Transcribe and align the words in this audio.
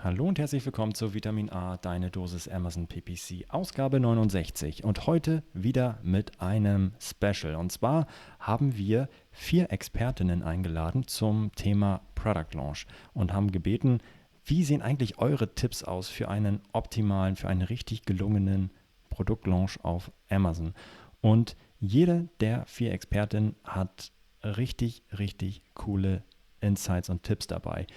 Hallo 0.00 0.28
und 0.28 0.38
herzlich 0.38 0.64
willkommen 0.64 0.94
zu 0.94 1.12
Vitamin 1.12 1.50
A, 1.50 1.76
deine 1.76 2.08
Dosis 2.08 2.46
Amazon 2.46 2.86
PPC, 2.86 3.46
Ausgabe 3.48 3.98
69. 3.98 4.84
Und 4.84 5.08
heute 5.08 5.42
wieder 5.54 5.98
mit 6.04 6.40
einem 6.40 6.92
Special. 7.00 7.56
Und 7.56 7.72
zwar 7.72 8.06
haben 8.38 8.76
wir 8.76 9.08
vier 9.32 9.72
Expertinnen 9.72 10.44
eingeladen 10.44 11.08
zum 11.08 11.50
Thema 11.56 12.02
Product 12.14 12.54
Launch 12.54 12.86
und 13.12 13.32
haben 13.32 13.50
gebeten, 13.50 13.98
wie 14.44 14.62
sehen 14.62 14.82
eigentlich 14.82 15.18
eure 15.18 15.56
Tipps 15.56 15.82
aus 15.82 16.08
für 16.08 16.28
einen 16.28 16.60
optimalen, 16.72 17.34
für 17.34 17.48
einen 17.48 17.62
richtig 17.62 18.04
gelungenen 18.04 18.70
Produktlaunch 19.10 19.82
auf 19.82 20.12
Amazon? 20.30 20.74
Und 21.20 21.56
jede 21.80 22.28
der 22.38 22.64
vier 22.66 22.92
Expertinnen 22.92 23.56
hat 23.64 24.12
richtig, 24.44 25.02
richtig 25.18 25.62
coole 25.74 26.22
Insights 26.60 27.10
und 27.10 27.24
Tipps 27.24 27.48
dabei. 27.48 27.88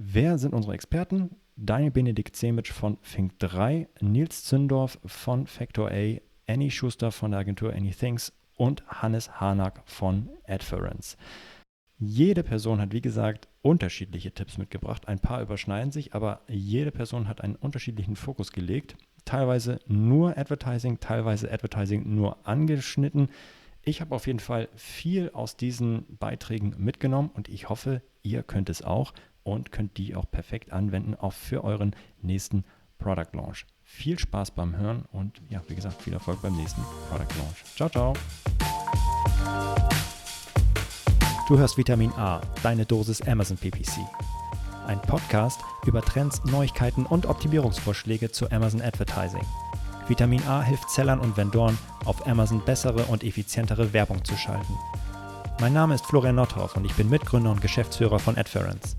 Wer 0.00 0.38
sind 0.38 0.54
unsere 0.54 0.74
Experten? 0.74 1.34
Daniel 1.56 1.90
Benedikt 1.90 2.36
Zemitsch 2.36 2.70
von 2.70 2.98
Fink3, 2.98 3.88
Nils 4.00 4.44
Zündorf 4.44 4.96
von 5.04 5.48
Factor 5.48 5.90
A, 5.90 6.20
Annie 6.46 6.70
Schuster 6.70 7.10
von 7.10 7.32
der 7.32 7.40
Agentur 7.40 7.72
Anythings 7.72 8.32
und 8.54 8.86
Hannes 8.86 9.40
Harnack 9.40 9.82
von 9.86 10.28
Adference. 10.46 11.16
Jede 11.98 12.44
Person 12.44 12.80
hat, 12.80 12.92
wie 12.92 13.00
gesagt, 13.00 13.48
unterschiedliche 13.60 14.30
Tipps 14.30 14.56
mitgebracht. 14.56 15.08
Ein 15.08 15.18
paar 15.18 15.42
überschneiden 15.42 15.90
sich, 15.90 16.14
aber 16.14 16.42
jede 16.46 16.92
Person 16.92 17.26
hat 17.26 17.40
einen 17.40 17.56
unterschiedlichen 17.56 18.14
Fokus 18.14 18.52
gelegt. 18.52 18.94
Teilweise 19.24 19.80
nur 19.88 20.38
Advertising, 20.38 21.00
teilweise 21.00 21.50
Advertising 21.50 22.14
nur 22.14 22.46
angeschnitten. 22.46 23.30
Ich 23.82 24.00
habe 24.00 24.14
auf 24.14 24.28
jeden 24.28 24.38
Fall 24.38 24.68
viel 24.76 25.30
aus 25.30 25.56
diesen 25.56 26.04
Beiträgen 26.18 26.76
mitgenommen 26.78 27.30
und 27.34 27.48
ich 27.48 27.68
hoffe, 27.68 28.00
ihr 28.22 28.44
könnt 28.44 28.70
es 28.70 28.82
auch 28.82 29.12
und 29.52 29.72
könnt 29.72 29.96
die 29.96 30.14
auch 30.14 30.30
perfekt 30.30 30.72
anwenden, 30.72 31.14
auch 31.14 31.32
für 31.32 31.64
euren 31.64 31.94
nächsten 32.22 32.64
Product 32.98 33.32
Launch. 33.32 33.66
Viel 33.82 34.18
Spaß 34.18 34.50
beim 34.50 34.76
Hören 34.76 35.04
und 35.12 35.40
ja, 35.48 35.62
wie 35.68 35.74
gesagt, 35.74 36.02
viel 36.02 36.12
Erfolg 36.12 36.42
beim 36.42 36.56
nächsten 36.56 36.82
Product 37.08 37.34
Launch. 37.38 37.64
Ciao, 37.76 37.88
ciao. 37.88 38.12
Du 41.48 41.56
hörst 41.56 41.78
Vitamin 41.78 42.12
A, 42.12 42.42
deine 42.62 42.84
Dosis 42.84 43.22
Amazon 43.22 43.56
PPC. 43.56 44.00
Ein 44.86 45.00
Podcast 45.00 45.60
über 45.86 46.02
Trends, 46.02 46.44
Neuigkeiten 46.44 47.06
und 47.06 47.24
Optimierungsvorschläge 47.24 48.30
zu 48.30 48.50
Amazon 48.50 48.82
Advertising. 48.82 49.44
Vitamin 50.08 50.42
A 50.46 50.62
hilft 50.62 50.90
Sellern 50.90 51.20
und 51.20 51.36
Vendoren, 51.38 51.78
auf 52.04 52.26
Amazon 52.26 52.62
bessere 52.64 53.04
und 53.06 53.24
effizientere 53.24 53.94
Werbung 53.94 54.22
zu 54.24 54.36
schalten. 54.36 54.74
Mein 55.60 55.72
Name 55.72 55.94
ist 55.94 56.06
Florian 56.06 56.36
Nothoff 56.36 56.76
und 56.76 56.84
ich 56.84 56.94
bin 56.94 57.08
Mitgründer 57.08 57.50
und 57.50 57.60
Geschäftsführer 57.60 58.18
von 58.18 58.36
Adference. 58.36 58.97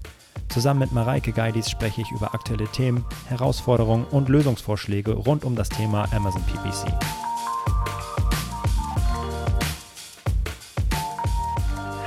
Zusammen 0.50 0.80
mit 0.80 0.92
Mareike 0.92 1.32
Geidis 1.32 1.70
spreche 1.70 2.02
ich 2.02 2.12
über 2.12 2.34
aktuelle 2.34 2.68
Themen, 2.68 3.06
Herausforderungen 3.28 4.06
und 4.06 4.30
Lösungsvorschläge 4.30 5.14
rund 5.14 5.46
um 5.46 5.56
das 5.56 5.70
Thema 5.70 6.12
Amazon 6.12 6.42
PPC. 6.44 6.92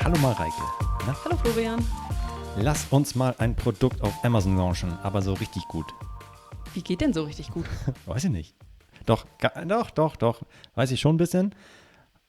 Hallo 0.02 0.18
Mareike. 0.18 0.62
Na? 1.06 1.16
Hallo 1.24 1.36
Florian. 1.36 1.86
Lass 2.56 2.86
uns 2.90 3.14
mal 3.14 3.32
ein 3.38 3.54
Produkt 3.54 4.02
auf 4.02 4.12
Amazon 4.24 4.56
launchen, 4.56 4.98
aber 5.04 5.22
so 5.22 5.34
richtig 5.34 5.68
gut. 5.68 5.86
Wie 6.74 6.82
geht 6.82 7.00
denn 7.00 7.12
so 7.12 7.22
richtig 7.22 7.48
gut? 7.52 7.66
Weiß 8.06 8.24
ich 8.24 8.30
nicht. 8.30 8.56
Doch, 9.06 9.24
doch, 9.66 9.90
doch, 9.90 10.16
doch. 10.16 10.42
Weiß 10.74 10.90
ich 10.90 11.00
schon 11.00 11.14
ein 11.14 11.18
bisschen. 11.18 11.54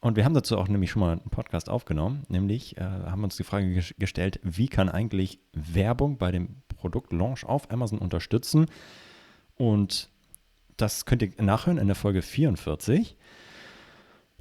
Und 0.04 0.18
wir 0.18 0.26
haben 0.26 0.34
dazu 0.34 0.58
auch 0.58 0.68
nämlich 0.68 0.92
schon 0.92 1.00
mal 1.00 1.14
einen 1.14 1.30
Podcast 1.30 1.70
aufgenommen, 1.70 2.26
nämlich 2.28 2.76
äh, 2.76 2.82
haben 2.82 3.24
uns 3.24 3.38
die 3.38 3.46
Frage 3.46 3.74
ges 3.74 3.96
gestellt, 3.98 4.38
wie 4.44 4.68
kann 4.68 4.90
eigentlich 4.90 5.40
Werbung 5.54 6.18
bei 6.18 6.30
dem 6.30 6.62
Produktlaunch 6.68 7.46
auf 7.46 7.72
Amazon 7.72 8.00
unterstützen? 8.00 8.66
Und 9.56 10.10
das 10.76 11.06
könnt 11.06 11.22
ihr 11.22 11.32
nachhören 11.42 11.78
in 11.78 11.88
der 11.88 11.96
Folge 11.96 12.22
44. 12.22 13.16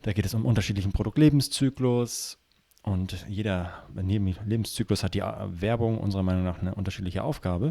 Da 0.03 0.13
geht 0.13 0.27
es 0.27 0.35
um 0.35 0.47
unterschiedlichen 0.47 0.91
Produktlebenszyklus 0.91 2.39
und 2.83 3.25
jeder 3.29 3.85
Lebenszyklus 3.95 5.05
hat 5.05 5.15
die 5.15 5.21
äh, 5.21 5.47
Werbung 5.49 5.99
unserer 5.99 6.25
Meinung 6.25 6.43
nach 6.43 6.61
eine 6.61 6.75
unterschiedliche 6.75 7.23
Aufgabe. 7.23 7.71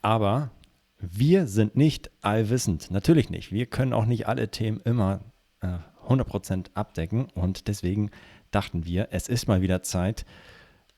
Aber 0.00 0.50
wir 0.98 1.46
sind 1.46 1.76
nicht 1.76 2.10
allwissend, 2.22 2.90
natürlich 2.90 3.28
nicht. 3.28 3.52
Wir 3.52 3.66
können 3.66 3.92
auch 3.92 4.06
nicht 4.06 4.26
alle 4.28 4.50
Themen 4.50 4.80
immer 4.80 5.20
äh, 5.60 5.76
100% 6.06 6.66
abdecken. 6.74 7.28
Und 7.34 7.68
deswegen 7.68 8.10
dachten 8.50 8.84
wir, 8.84 9.08
es 9.10 9.28
ist 9.28 9.48
mal 9.48 9.60
wieder 9.60 9.82
Zeit, 9.82 10.24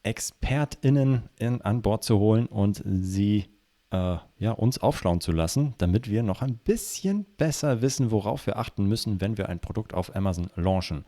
ExpertInnen 0.02 1.28
in, 1.38 1.60
an 1.62 1.82
Bord 1.82 2.04
zu 2.04 2.18
holen 2.18 2.46
und 2.46 2.82
sie 2.84 3.46
äh, 3.90 4.16
ja, 4.38 4.52
uns 4.52 4.78
aufschlauen 4.78 5.20
zu 5.20 5.32
lassen, 5.32 5.74
damit 5.78 6.10
wir 6.10 6.22
noch 6.22 6.42
ein 6.42 6.56
bisschen 6.56 7.24
besser 7.36 7.82
wissen, 7.82 8.10
worauf 8.10 8.46
wir 8.46 8.58
achten 8.58 8.86
müssen, 8.86 9.20
wenn 9.20 9.38
wir 9.38 9.48
ein 9.48 9.60
Produkt 9.60 9.94
auf 9.94 10.14
Amazon 10.14 10.50
launchen. 10.56 11.04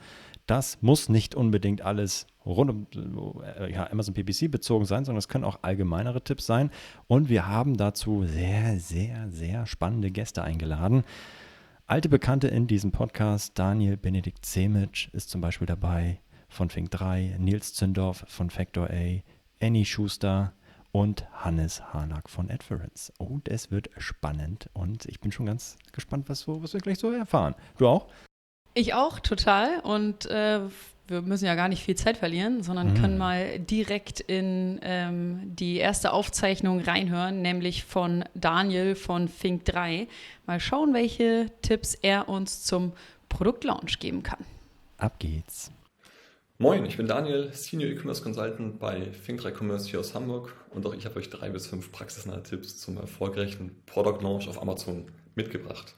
Das 0.47 0.81
muss 0.81 1.09
nicht 1.09 1.35
unbedingt 1.35 1.83
alles 1.83 2.27
rund 2.45 2.97
um 2.97 3.43
äh, 3.59 3.73
ja, 3.73 3.91
Amazon 3.91 4.15
PPC 4.15 4.51
bezogen 4.51 4.85
sein, 4.85 5.05
sondern 5.05 5.19
es 5.19 5.29
können 5.29 5.45
auch 5.45 5.59
allgemeinere 5.63 6.23
Tipps 6.23 6.47
sein. 6.47 6.71
Und 7.07 7.29
wir 7.29 7.47
haben 7.47 7.77
dazu 7.77 8.25
sehr, 8.25 8.81
sehr, 8.81 9.29
sehr 9.31 9.67
spannende 9.67 10.11
Gäste 10.11 10.43
eingeladen. 10.43 11.05
Alte 11.91 12.09
Bekannte 12.09 12.47
in 12.47 12.69
diesem 12.69 12.93
Podcast, 12.93 13.59
Daniel 13.59 13.97
Benedikt 13.97 14.47
Zemitsch 14.47 15.09
ist 15.09 15.29
zum 15.29 15.41
Beispiel 15.41 15.67
dabei 15.67 16.21
von 16.49 16.71
Fink 16.71 16.93
3, 16.93 17.35
Nils 17.41 17.75
Zündorf 17.75 18.25
von 18.29 18.49
Factor 18.49 18.89
A, 18.89 19.21
Annie 19.61 19.85
Schuster 19.85 20.53
und 20.93 21.27
Hannes 21.33 21.83
Harnack 21.93 22.31
von 22.31 22.49
Adference. 22.49 23.13
Und 23.19 23.49
es 23.49 23.73
wird 23.73 23.91
spannend 23.97 24.71
und 24.73 25.07
ich 25.07 25.19
bin 25.19 25.33
schon 25.33 25.47
ganz 25.47 25.79
gespannt, 25.91 26.29
was, 26.29 26.47
was 26.47 26.75
wir 26.75 26.81
gleich 26.81 27.01
so 27.01 27.11
erfahren. 27.11 27.57
Du 27.77 27.89
auch? 27.89 28.07
Ich 28.75 28.95
auch, 28.95 29.19
total. 29.19 29.81
Und 29.81 30.27
äh, 30.27 30.61
wir 31.11 31.23
müssen 31.23 31.45
ja 31.45 31.57
gar 31.57 31.69
nicht 31.69 31.83
viel 31.83 31.97
Zeit 31.97 32.17
verlieren, 32.17 32.63
sondern 32.63 32.93
mhm. 32.93 32.95
können 32.95 33.19
mal 33.19 33.59
direkt 33.59 34.21
in 34.21 34.79
ähm, 34.83 35.41
die 35.45 35.79
erste 35.79 36.13
Aufzeichnung 36.13 36.81
reinhören, 36.81 37.43
nämlich 37.43 37.85
von 37.85 38.25
Daniel 38.35 38.95
von 38.95 39.29
Think 39.29 39.65
3. 39.65 40.07
Mal 40.47 40.61
schauen, 40.61 40.95
welche 40.95 41.47
Tipps 41.63 41.95
er 41.95 42.29
uns 42.29 42.63
zum 42.63 42.93
Produktlaunch 43.29 43.99
geben 43.99 44.23
kann. 44.23 44.39
Ab 44.99 45.19
geht's. 45.19 45.73
Moin, 46.59 46.85
ich 46.87 46.97
bin 46.97 47.09
Daniel, 47.09 47.51
Senior 47.55 47.91
E-Commerce 47.91 48.23
Consultant 48.23 48.79
bei 48.79 49.09
Think3 49.27 49.51
Commerce 49.59 49.89
hier 49.89 49.99
aus 49.99 50.15
Hamburg 50.15 50.55
und 50.71 50.87
auch 50.87 50.95
ich 50.95 51.07
habe 51.07 51.17
euch 51.17 51.29
drei 51.29 51.49
bis 51.51 51.67
fünf 51.67 51.91
praxisnahe 51.91 52.43
Tipps 52.45 52.79
zum 52.79 52.99
erfolgreichen 52.99 53.83
Product 53.87 54.23
Launch 54.23 54.47
auf 54.47 54.63
Amazon 54.63 55.07
mitgebracht. 55.35 55.97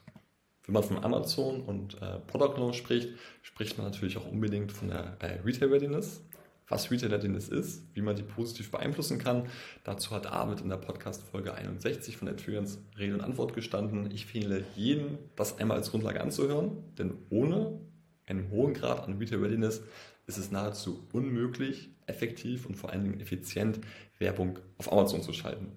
Wenn 0.65 0.73
man 0.73 0.83
von 0.83 1.03
Amazon 1.03 1.61
und 1.61 2.01
äh, 2.01 2.19
Product 2.27 2.57
Launch 2.57 2.77
spricht, 2.77 3.09
spricht 3.41 3.77
man 3.77 3.87
natürlich 3.87 4.17
auch 4.17 4.29
unbedingt 4.29 4.71
von 4.71 4.87
der 4.87 5.17
äh, 5.19 5.39
Retail 5.43 5.69
Readiness. 5.69 6.23
Was 6.69 6.89
Retail 6.89 7.09
Readiness 7.09 7.49
ist, 7.49 7.83
wie 7.93 8.01
man 8.01 8.15
die 8.15 8.23
positiv 8.23 8.71
beeinflussen 8.71 9.19
kann. 9.19 9.47
Dazu 9.83 10.11
hat 10.11 10.25
David 10.25 10.61
in 10.61 10.69
der 10.69 10.77
Podcast-Folge 10.77 11.53
61 11.53 12.15
von 12.15 12.29
Adference 12.29 12.79
Rede 12.97 13.13
und 13.13 13.21
Antwort 13.21 13.53
gestanden. 13.53 14.09
Ich 14.11 14.25
fehle 14.25 14.63
jedem, 14.75 15.17
das 15.35 15.59
einmal 15.59 15.77
als 15.77 15.91
Grundlage 15.91 16.21
anzuhören, 16.21 16.95
denn 16.97 17.17
ohne 17.29 17.81
einen 18.25 18.49
hohen 18.49 18.73
Grad 18.73 19.03
an 19.03 19.17
Retail 19.17 19.39
Readiness 19.39 19.81
ist 20.25 20.37
es 20.37 20.51
nahezu 20.51 21.05
unmöglich, 21.11 21.89
effektiv 22.05 22.65
und 22.65 22.75
vor 22.75 22.91
allen 22.91 23.03
Dingen 23.03 23.19
effizient 23.19 23.81
Werbung 24.19 24.59
auf 24.77 24.91
Amazon 24.91 25.21
zu 25.21 25.33
schalten. 25.33 25.73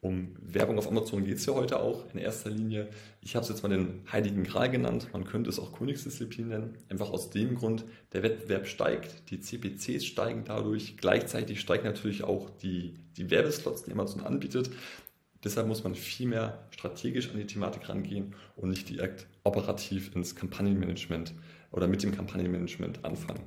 Um 0.00 0.36
Werbung 0.40 0.78
auf 0.78 0.88
Amazon 0.88 1.24
geht 1.24 1.38
es 1.38 1.46
ja 1.46 1.54
heute 1.54 1.80
auch 1.80 2.04
in 2.12 2.20
erster 2.20 2.50
Linie. 2.50 2.88
Ich 3.22 3.34
habe 3.34 3.42
es 3.42 3.48
jetzt 3.48 3.62
mal 3.62 3.70
den 3.70 4.02
Heiligen 4.12 4.44
Gral 4.44 4.70
genannt. 4.70 5.08
Man 5.12 5.24
könnte 5.24 5.48
es 5.50 5.58
auch 5.58 5.72
Königsdisziplin 5.72 6.48
nennen. 6.48 6.76
Einfach 6.88 7.10
aus 7.10 7.30
dem 7.30 7.54
Grund, 7.56 7.84
der 8.12 8.22
Wettbewerb 8.22 8.66
steigt, 8.66 9.30
die 9.30 9.40
CPCs 9.40 10.04
steigen 10.04 10.44
dadurch. 10.44 10.96
Gleichzeitig 10.96 11.60
steigen 11.60 11.84
natürlich 11.84 12.24
auch 12.24 12.50
die, 12.50 12.94
die 13.16 13.30
Werbeslots, 13.30 13.84
die 13.84 13.92
Amazon 13.92 14.22
anbietet. 14.22 14.70
Deshalb 15.42 15.66
muss 15.66 15.84
man 15.84 15.94
viel 15.94 16.28
mehr 16.28 16.66
strategisch 16.70 17.30
an 17.30 17.38
die 17.38 17.46
Thematik 17.46 17.88
rangehen 17.88 18.34
und 18.56 18.70
nicht 18.70 18.88
direkt 18.88 19.26
operativ 19.44 20.14
ins 20.14 20.34
Kampagnenmanagement 20.34 21.34
oder 21.72 21.88
mit 21.88 22.02
dem 22.02 22.14
Kampagnenmanagement 22.14 23.04
anfangen. 23.04 23.44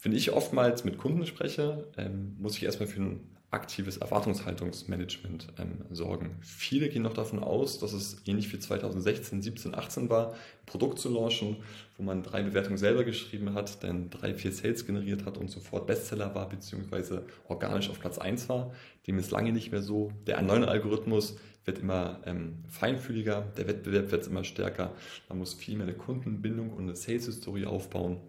Wenn 0.00 0.12
ich 0.12 0.32
oftmals 0.32 0.84
mit 0.84 0.98
Kunden 0.98 1.26
spreche, 1.26 1.88
ähm, 1.96 2.36
muss 2.38 2.56
ich 2.56 2.64
erstmal 2.64 2.88
für 2.88 3.00
einen 3.00 3.33
aktives 3.54 3.96
Erwartungshaltungsmanagement 3.96 5.46
ähm, 5.58 5.84
sorgen. 5.90 6.36
Viele 6.40 6.88
gehen 6.88 7.02
noch 7.02 7.14
davon 7.14 7.38
aus, 7.38 7.78
dass 7.78 7.92
es 7.92 8.20
ähnlich 8.26 8.52
wie 8.52 8.58
2016, 8.58 9.40
17, 9.40 9.74
18 9.74 10.10
war, 10.10 10.32
ein 10.32 10.66
Produkt 10.66 10.98
zu 10.98 11.08
launchen, 11.08 11.56
wo 11.96 12.02
man 12.02 12.22
drei 12.22 12.42
Bewertungen 12.42 12.76
selber 12.76 13.04
geschrieben 13.04 13.54
hat, 13.54 13.82
dann 13.84 14.10
drei, 14.10 14.34
vier 14.34 14.52
Sales 14.52 14.84
generiert 14.84 15.24
hat 15.24 15.38
und 15.38 15.50
sofort 15.50 15.86
Bestseller 15.86 16.34
war, 16.34 16.48
beziehungsweise 16.48 17.24
organisch 17.48 17.88
auf 17.88 18.00
Platz 18.00 18.18
1 18.18 18.48
war. 18.48 18.74
Dem 19.06 19.18
ist 19.18 19.30
lange 19.30 19.52
nicht 19.52 19.70
mehr 19.70 19.82
so. 19.82 20.12
Der 20.26 20.42
neue 20.42 20.68
Algorithmus 20.68 21.36
wird 21.64 21.78
immer 21.78 22.20
ähm, 22.26 22.64
feinfühliger, 22.68 23.52
der 23.56 23.68
Wettbewerb 23.68 24.10
wird 24.10 24.26
immer 24.26 24.44
stärker. 24.44 24.92
Man 25.28 25.38
muss 25.38 25.54
viel 25.54 25.76
mehr 25.76 25.86
eine 25.86 25.96
Kundenbindung 25.96 26.70
und 26.70 26.82
eine 26.82 26.96
Sales-Historie 26.96 27.66
aufbauen, 27.66 28.20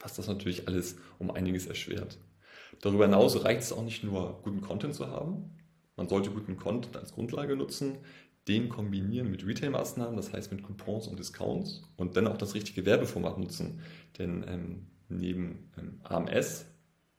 was 0.00 0.14
das 0.14 0.26
natürlich 0.26 0.66
alles 0.66 0.96
um 1.18 1.30
einiges 1.30 1.66
erschwert. 1.66 2.18
Darüber 2.80 3.06
hinaus 3.06 3.44
reicht 3.44 3.62
es 3.62 3.72
auch 3.72 3.84
nicht 3.84 4.04
nur, 4.04 4.40
guten 4.42 4.60
Content 4.60 4.94
zu 4.94 5.08
haben. 5.08 5.50
Man 5.96 6.08
sollte 6.08 6.30
guten 6.30 6.56
Content 6.56 6.96
als 6.96 7.12
Grundlage 7.12 7.56
nutzen, 7.56 7.98
den 8.48 8.68
kombinieren 8.68 9.30
mit 9.30 9.46
Retail-Maßnahmen, 9.46 10.16
das 10.16 10.32
heißt 10.32 10.52
mit 10.52 10.62
Coupons 10.62 11.08
und 11.08 11.18
Discounts 11.18 11.82
und 11.96 12.16
dann 12.16 12.26
auch 12.26 12.36
das 12.36 12.54
richtige 12.54 12.84
Werbeformat 12.84 13.38
nutzen. 13.38 13.80
Denn 14.18 14.44
ähm, 14.46 14.86
neben 15.08 15.70
ähm, 15.78 16.00
AMS 16.02 16.66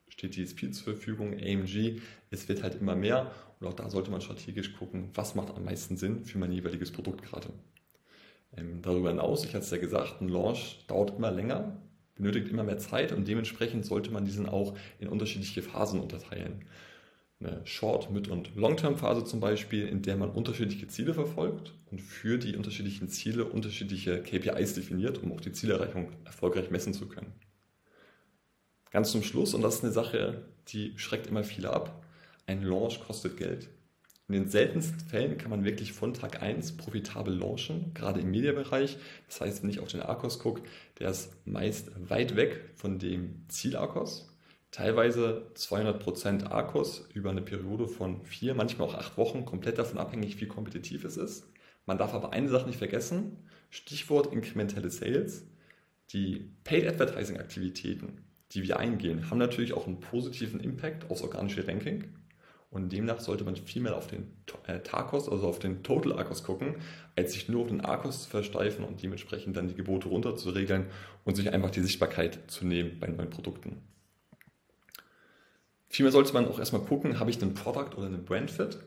steht 0.07 0.35
DSP 0.35 0.71
zur 0.71 0.93
Verfügung, 0.93 1.33
AMG, 1.33 1.99
es 2.29 2.47
wird 2.47 2.63
halt 2.63 2.75
immer 2.75 2.95
mehr 2.95 3.31
und 3.59 3.67
auch 3.67 3.73
da 3.73 3.89
sollte 3.89 4.11
man 4.11 4.21
strategisch 4.21 4.73
gucken, 4.73 5.09
was 5.13 5.35
macht 5.35 5.55
am 5.55 5.65
meisten 5.65 5.97
Sinn 5.97 6.25
für 6.25 6.37
mein 6.37 6.51
jeweiliges 6.51 6.91
Produkt 6.91 7.23
gerade. 7.23 7.49
Ähm, 8.55 8.81
darüber 8.81 9.09
hinaus, 9.09 9.43
ich 9.45 9.53
hatte 9.53 9.65
es 9.65 9.71
ja 9.71 9.77
gesagt, 9.77 10.21
ein 10.21 10.29
Launch 10.29 10.85
dauert 10.87 11.17
immer 11.17 11.31
länger, 11.31 11.81
benötigt 12.15 12.49
immer 12.49 12.63
mehr 12.63 12.77
Zeit 12.77 13.11
und 13.11 13.27
dementsprechend 13.27 13.85
sollte 13.85 14.11
man 14.11 14.25
diesen 14.25 14.47
auch 14.47 14.77
in 14.99 15.07
unterschiedliche 15.07 15.61
Phasen 15.61 15.99
unterteilen. 15.99 16.65
Eine 17.39 17.65
Short-, 17.65 18.11
Mid- 18.11 18.29
und 18.29 18.55
Long-Term-Phase 18.55 19.25
zum 19.25 19.41
Beispiel, 19.41 19.87
in 19.87 20.01
der 20.01 20.15
man 20.15 20.31
unterschiedliche 20.31 20.87
Ziele 20.87 21.13
verfolgt 21.13 21.73
und 21.91 22.01
für 22.01 22.37
die 22.37 22.55
unterschiedlichen 22.55 23.09
Ziele 23.09 23.45
unterschiedliche 23.45 24.21
KPIs 24.23 24.73
definiert, 24.73 25.21
um 25.21 25.33
auch 25.33 25.41
die 25.41 25.51
Zielerreichung 25.51 26.13
erfolgreich 26.23 26.71
messen 26.71 26.93
zu 26.93 27.07
können. 27.07 27.33
Ganz 28.91 29.11
zum 29.11 29.23
Schluss, 29.23 29.53
und 29.53 29.61
das 29.61 29.75
ist 29.75 29.83
eine 29.83 29.91
Sache, 29.91 30.45
die 30.69 30.93
schreckt 30.97 31.27
immer 31.27 31.43
viele 31.43 31.71
ab, 31.71 32.05
ein 32.47 32.63
Launch 32.63 33.01
kostet 33.01 33.35
Geld. 33.35 33.67
In 34.27 34.33
den 34.33 34.47
seltensten 34.47 34.99
Fällen 34.99 35.37
kann 35.37 35.51
man 35.51 35.65
wirklich 35.65 35.93
von 35.93 36.15
Tag 36.15 36.41
1 36.41 36.77
profitabel 36.77 37.35
launchen, 37.35 37.93
gerade 37.93 38.21
im 38.21 38.31
Mediabereich. 38.31 38.97
Das 39.27 39.39
heißt, 39.39 39.61
wenn 39.61 39.69
ich 39.69 39.79
auf 39.79 39.89
den 39.89 40.01
Arkos 40.01 40.39
gucke, 40.39 40.63
der 40.97 41.11
ist 41.11 41.35
meist 41.45 41.91
weit 42.09 42.35
weg 42.35 42.71
von 42.75 42.97
dem 42.97 43.45
Ziel-Arkos. 43.49 44.35
Teilweise 44.71 45.51
200% 45.55 46.47
Arkos 46.47 47.07
über 47.13 47.29
eine 47.29 47.43
Periode 47.43 47.87
von 47.87 48.25
vier, 48.25 48.55
manchmal 48.55 48.87
auch 48.87 48.95
acht 48.95 49.15
Wochen, 49.15 49.45
komplett 49.45 49.77
davon 49.77 49.99
abhängig, 49.99 50.41
wie 50.41 50.47
kompetitiv 50.47 51.05
es 51.05 51.17
ist. 51.17 51.47
Man 51.85 51.99
darf 51.99 52.13
aber 52.15 52.33
eine 52.33 52.49
Sache 52.49 52.65
nicht 52.65 52.79
vergessen, 52.79 53.37
Stichwort 53.69 54.33
inkrementelle 54.33 54.89
Sales. 54.89 55.45
Die 56.11 56.51
Paid 56.63 56.87
Advertising 56.87 57.37
Aktivitäten, 57.37 58.25
die 58.51 58.63
wir 58.63 58.79
eingehen, 58.79 59.29
haben 59.29 59.37
natürlich 59.37 59.73
auch 59.73 59.85
einen 59.85 59.99
positiven 59.99 60.59
Impact 60.59 61.11
aufs 61.11 61.21
organische 61.21 61.67
Ranking. 61.67 62.05
Und 62.75 62.91
demnach 62.91 63.21
sollte 63.21 63.45
man 63.45 63.55
viel 63.55 63.81
mehr 63.81 63.95
auf 63.95 64.07
den 64.07 64.33
äh, 64.67 64.81
Tarkos, 64.81 65.29
also 65.29 65.47
auf 65.47 65.59
den 65.59 65.81
Total 65.81 66.11
Arkos 66.11 66.43
gucken, 66.43 66.75
als 67.15 67.31
sich 67.31 67.47
nur 67.47 67.61
auf 67.61 67.69
den 67.69 67.79
Arkos 67.79 68.23
zu 68.23 68.29
versteifen 68.29 68.83
und 68.83 69.01
dementsprechend 69.01 69.55
dann 69.55 69.69
die 69.69 69.75
Gebote 69.75 70.09
runter 70.09 70.35
zu 70.35 70.49
regeln 70.49 70.87
und 71.23 71.35
sich 71.35 71.53
einfach 71.53 71.71
die 71.71 71.79
Sichtbarkeit 71.79 72.37
zu 72.47 72.65
nehmen 72.65 72.99
bei 72.99 73.07
neuen 73.07 73.29
Produkten. 73.29 73.81
Vielmehr 75.87 76.11
sollte 76.11 76.33
man 76.33 76.49
auch 76.49 76.59
erstmal 76.59 76.81
gucken, 76.81 77.17
habe 77.17 77.29
ich 77.29 77.41
einen 77.41 77.53
Product 77.53 77.95
oder 77.95 78.07
einen 78.07 78.25
Brand 78.25 78.51
Fit? 78.51 78.77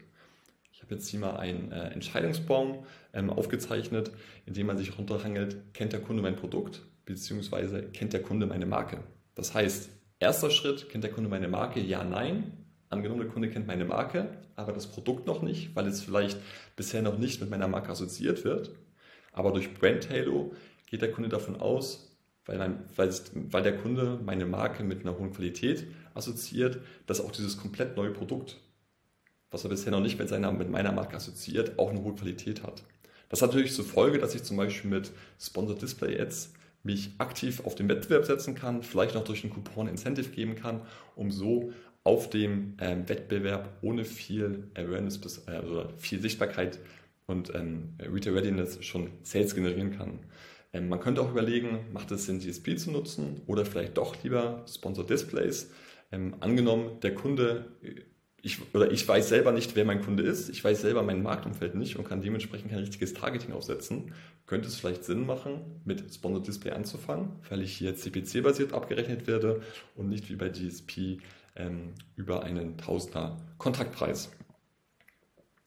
Ich 0.71 0.83
habe 0.83 0.95
jetzt 0.95 1.09
hier 1.09 1.21
mal 1.21 1.39
einen 1.39 1.73
äh, 1.73 1.89
Entscheidungsbaum 1.89 2.85
ähm, 3.15 3.31
aufgezeichnet, 3.31 4.13
in 4.45 4.53
dem 4.53 4.67
man 4.67 4.77
sich 4.77 4.99
runterhangelt, 4.99 5.73
kennt 5.73 5.95
der 5.95 6.03
Kunde 6.03 6.23
mein 6.23 6.37
Produkt, 6.37 6.83
beziehungsweise 7.07 7.85
kennt 7.85 8.13
der 8.13 8.21
Kunde 8.21 8.45
meine 8.45 8.67
Marke. 8.67 9.03
Das 9.35 9.55
heißt, 9.55 9.89
erster 10.19 10.51
Schritt, 10.51 10.91
kennt 10.91 11.05
der 11.05 11.11
Kunde 11.11 11.31
meine 11.31 11.49
Marke? 11.49 11.81
Ja, 11.81 12.05
nein 12.05 12.58
angenommen, 12.91 13.21
der 13.21 13.31
Kunde 13.31 13.51
kennt 13.51 13.67
meine 13.67 13.85
Marke, 13.85 14.29
aber 14.57 14.73
das 14.73 14.87
Produkt 14.87 15.27
noch 15.27 15.43
nicht, 15.43 15.75
weil 15.75 15.87
es 15.87 16.03
vielleicht 16.03 16.39
bisher 16.77 17.03
noch 17.03 17.19
nicht 17.19 17.41
mit 17.41 17.51
meiner 17.51 17.69
Marke 17.69 17.91
assoziiert 17.91 18.45
wird. 18.45 18.71
Aber 19.33 19.53
durch 19.53 19.75
Brand 19.75 20.11
Halo 20.11 20.53
geht 20.87 21.03
der 21.03 21.13
Kunde 21.13 21.29
davon 21.29 21.61
aus, 21.61 22.17
weil, 22.47 22.59
mein, 22.59 22.79
weil, 22.97 23.13
weil 23.51 23.63
der 23.63 23.77
Kunde 23.77 24.19
meine 24.25 24.47
Marke 24.47 24.83
mit 24.83 25.03
einer 25.03 25.19
hohen 25.19 25.33
Qualität 25.33 25.87
assoziiert, 26.15 26.81
dass 27.07 27.21
auch 27.21 27.31
dieses 27.31 27.59
komplett 27.59 27.97
neue 27.97 28.11
Produkt, 28.11 28.57
was 29.51 29.65
er 29.65 29.71
bisher 29.71 29.93
noch 29.93 30.01
nicht 30.01 30.19
mit, 30.19 30.29
seiner, 30.29 30.51
mit 30.53 30.71
meiner 30.71 30.93
Marke 30.93 31.17
assoziiert, 31.17 31.79
auch 31.79 31.91
eine 31.91 32.03
hohe 32.03 32.15
Qualität 32.15 32.63
hat. 32.63 32.83
Das 33.29 33.43
hat 33.43 33.51
natürlich 33.51 33.75
zur 33.75 33.85
Folge, 33.85 34.19
dass 34.19 34.35
ich 34.35 34.43
zum 34.43 34.57
Beispiel 34.57 34.91
mit 34.91 35.13
Sponsored 35.39 35.83
Display 35.83 36.19
Ads 36.19 36.55
mich 36.83 37.11
aktiv 37.19 37.65
auf 37.65 37.75
den 37.75 37.89
Wettbewerb 37.89 38.25
setzen 38.25 38.55
kann, 38.55 38.83
vielleicht 38.83 39.15
noch 39.15 39.25
durch 39.25 39.45
einen 39.45 39.53
Coupon 39.53 39.89
Incentive 39.89 40.31
geben 40.31 40.55
kann, 40.55 40.81
um 41.17 41.31
so 41.31 41.73
auf 42.09 42.31
dem 42.31 42.73
ähm, 42.81 43.07
Wettbewerb 43.07 43.69
ohne 43.83 44.03
viel 44.07 44.71
Awareness 44.75 45.19
bis, 45.19 45.47
äh, 45.47 45.59
oder 45.59 45.91
viel 45.99 46.23
Sichtbarkeit 46.23 46.79
und 47.27 47.55
ähm, 47.55 47.97
Retail 48.01 48.33
Readiness 48.33 48.83
schon 48.83 49.11
Sales 49.25 49.55
generieren 49.55 49.91
kann. 49.91 50.21
Ähm, 50.73 50.89
man 50.89 51.01
könnte 51.01 51.21
auch 51.21 51.31
überlegen, 51.31 51.81
macht 51.93 52.11
es 52.11 52.25
Sinn, 52.25 52.41
DSP 52.41 52.79
zu 52.79 52.93
nutzen 52.93 53.43
oder 53.47 53.67
vielleicht 53.67 53.99
doch 53.99 54.17
lieber 54.23 54.65
Sponsor 54.67 55.05
Displays. 55.05 55.71
Ähm, 56.11 56.37
angenommen, 56.41 56.99
der 57.03 57.15
Kunde, 57.15 57.67
ich, 58.41 58.59
oder 58.75 58.91
ich 58.91 59.07
weiß 59.07 59.29
selber 59.29 59.53
nicht, 59.53 59.77
wer 59.77 59.85
mein 59.85 60.01
Kunde 60.01 60.23
ist, 60.23 60.49
ich 60.49 60.65
weiß 60.65 60.81
selber 60.81 61.03
mein 61.03 61.23
Marktumfeld 61.23 61.75
nicht 61.75 61.97
und 61.97 62.09
kann 62.09 62.23
dementsprechend 62.23 62.71
kein 62.71 62.81
richtiges 62.81 63.13
Targeting 63.13 63.53
aufsetzen, 63.53 64.15
könnte 64.47 64.67
es 64.69 64.77
vielleicht 64.77 65.05
Sinn 65.05 65.27
machen, 65.27 65.83
mit 65.85 66.15
Sponsor 66.15 66.43
Display 66.43 66.71
anzufangen, 66.71 67.33
weil 67.51 67.61
ich 67.61 67.77
hier 67.77 67.95
CPC-basiert 67.95 68.73
abgerechnet 68.73 69.27
werde 69.27 69.61
und 69.95 70.09
nicht 70.09 70.31
wie 70.31 70.37
bei 70.37 70.49
DSP 70.49 71.19
ähm, 71.59 71.95
über 72.17 72.43
einen 72.43 72.79
Tausender 72.79 73.37
Kontaktpreis. 73.59 74.31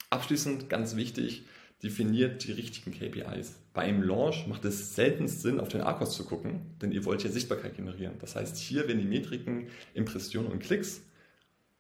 Abschließend 0.09 0.69
ganz 0.69 0.95
wichtig, 0.95 1.45
definiert 1.83 2.43
die 2.43 2.51
richtigen 2.51 2.91
KPIs. 2.91 3.55
Bei 3.73 3.83
einem 3.83 4.03
Launch 4.03 4.45
macht 4.47 4.65
es 4.65 4.95
selten 4.95 5.27
Sinn, 5.27 5.59
auf 5.59 5.69
den 5.69 5.81
Arkos 5.81 6.15
zu 6.15 6.25
gucken, 6.25 6.75
denn 6.81 6.91
ihr 6.91 7.05
wollt 7.05 7.23
ja 7.23 7.31
Sichtbarkeit 7.31 7.75
generieren. 7.75 8.15
Das 8.19 8.35
heißt, 8.35 8.57
hier 8.57 8.87
werden 8.87 8.99
die 8.99 9.07
Metriken 9.07 9.67
Impressionen 9.93 10.51
und 10.51 10.59
Klicks. 10.59 11.01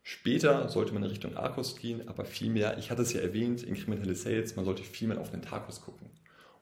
Später 0.03 0.69
sollte 0.69 0.93
man 0.93 1.03
in 1.03 1.09
Richtung 1.09 1.37
Arkos 1.37 1.75
gehen, 1.75 2.07
aber 2.07 2.25
vielmehr, 2.25 2.77
ich 2.79 2.89
hatte 2.89 3.03
es 3.03 3.13
ja 3.13 3.21
erwähnt, 3.21 3.61
inkrementelle 3.61 4.15
Sales, 4.15 4.55
man 4.55 4.65
sollte 4.65 4.83
viel 4.83 5.07
mehr 5.07 5.21
auf 5.21 5.29
den 5.29 5.43
Tarkos 5.43 5.81
gucken. 5.81 6.09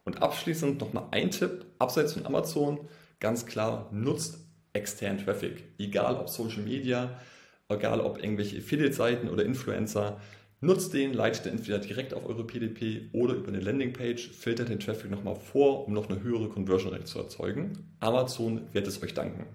Und 0.04 0.22
abschließend 0.22 0.82
nochmal 0.82 1.08
ein 1.12 1.32
Tipp, 1.32 1.66
abseits 1.78 2.14
von 2.14 2.26
Amazon, 2.26 2.90
ganz 3.20 3.46
klar, 3.46 3.90
nutzt 3.94 4.40
externen 4.74 5.24
Traffic. 5.24 5.64
Egal 5.78 6.18
ob 6.18 6.30
Social 6.30 6.64
Media, 6.64 7.18
egal 7.70 8.02
ob 8.02 8.22
irgendwelche 8.22 8.58
Affiliate-Seiten 8.58 9.30
oder 9.30 9.46
Influencer, 9.46 10.20
nutzt 10.62 10.94
den, 10.94 11.14
leitet 11.14 11.46
den 11.46 11.54
entweder 11.54 11.80
direkt 11.80 12.14
auf 12.14 12.26
eure 12.26 12.44
PDP 12.44 13.10
oder 13.14 13.36
über 13.36 13.50
eine 13.50 13.60
Landingpage, 13.60 14.32
filtert 14.32 14.70
den 14.70 14.80
Traffic 14.80 15.10
nochmal 15.10 15.36
vor, 15.36 15.88
um 15.88 15.94
noch 15.94 16.10
eine 16.10 16.22
höhere 16.22 16.50
Conversion 16.50 16.92
Rate 16.92 17.06
zu 17.06 17.20
erzeugen. 17.20 17.96
Amazon 18.00 18.62
wird 18.74 18.88
es 18.88 19.02
euch 19.02 19.14
danken. 19.14 19.46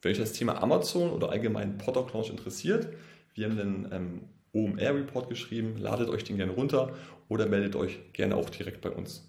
Wenn 0.00 0.12
euch 0.12 0.18
das 0.18 0.32
Thema 0.32 0.62
Amazon 0.62 1.10
oder 1.10 1.30
allgemein 1.30 1.78
Product 1.78 2.06
Launch 2.14 2.30
interessiert, 2.30 2.88
wir 3.34 3.46
haben 3.46 3.58
einen 3.58 3.88
ähm, 3.92 4.20
OMR-Report 4.52 5.28
geschrieben, 5.28 5.76
ladet 5.78 6.08
euch 6.08 6.24
den 6.24 6.36
gerne 6.36 6.52
runter 6.52 6.94
oder 7.28 7.46
meldet 7.46 7.76
euch 7.76 7.98
gerne 8.12 8.36
auch 8.36 8.48
direkt 8.48 8.80
bei 8.80 8.90
uns. 8.90 9.28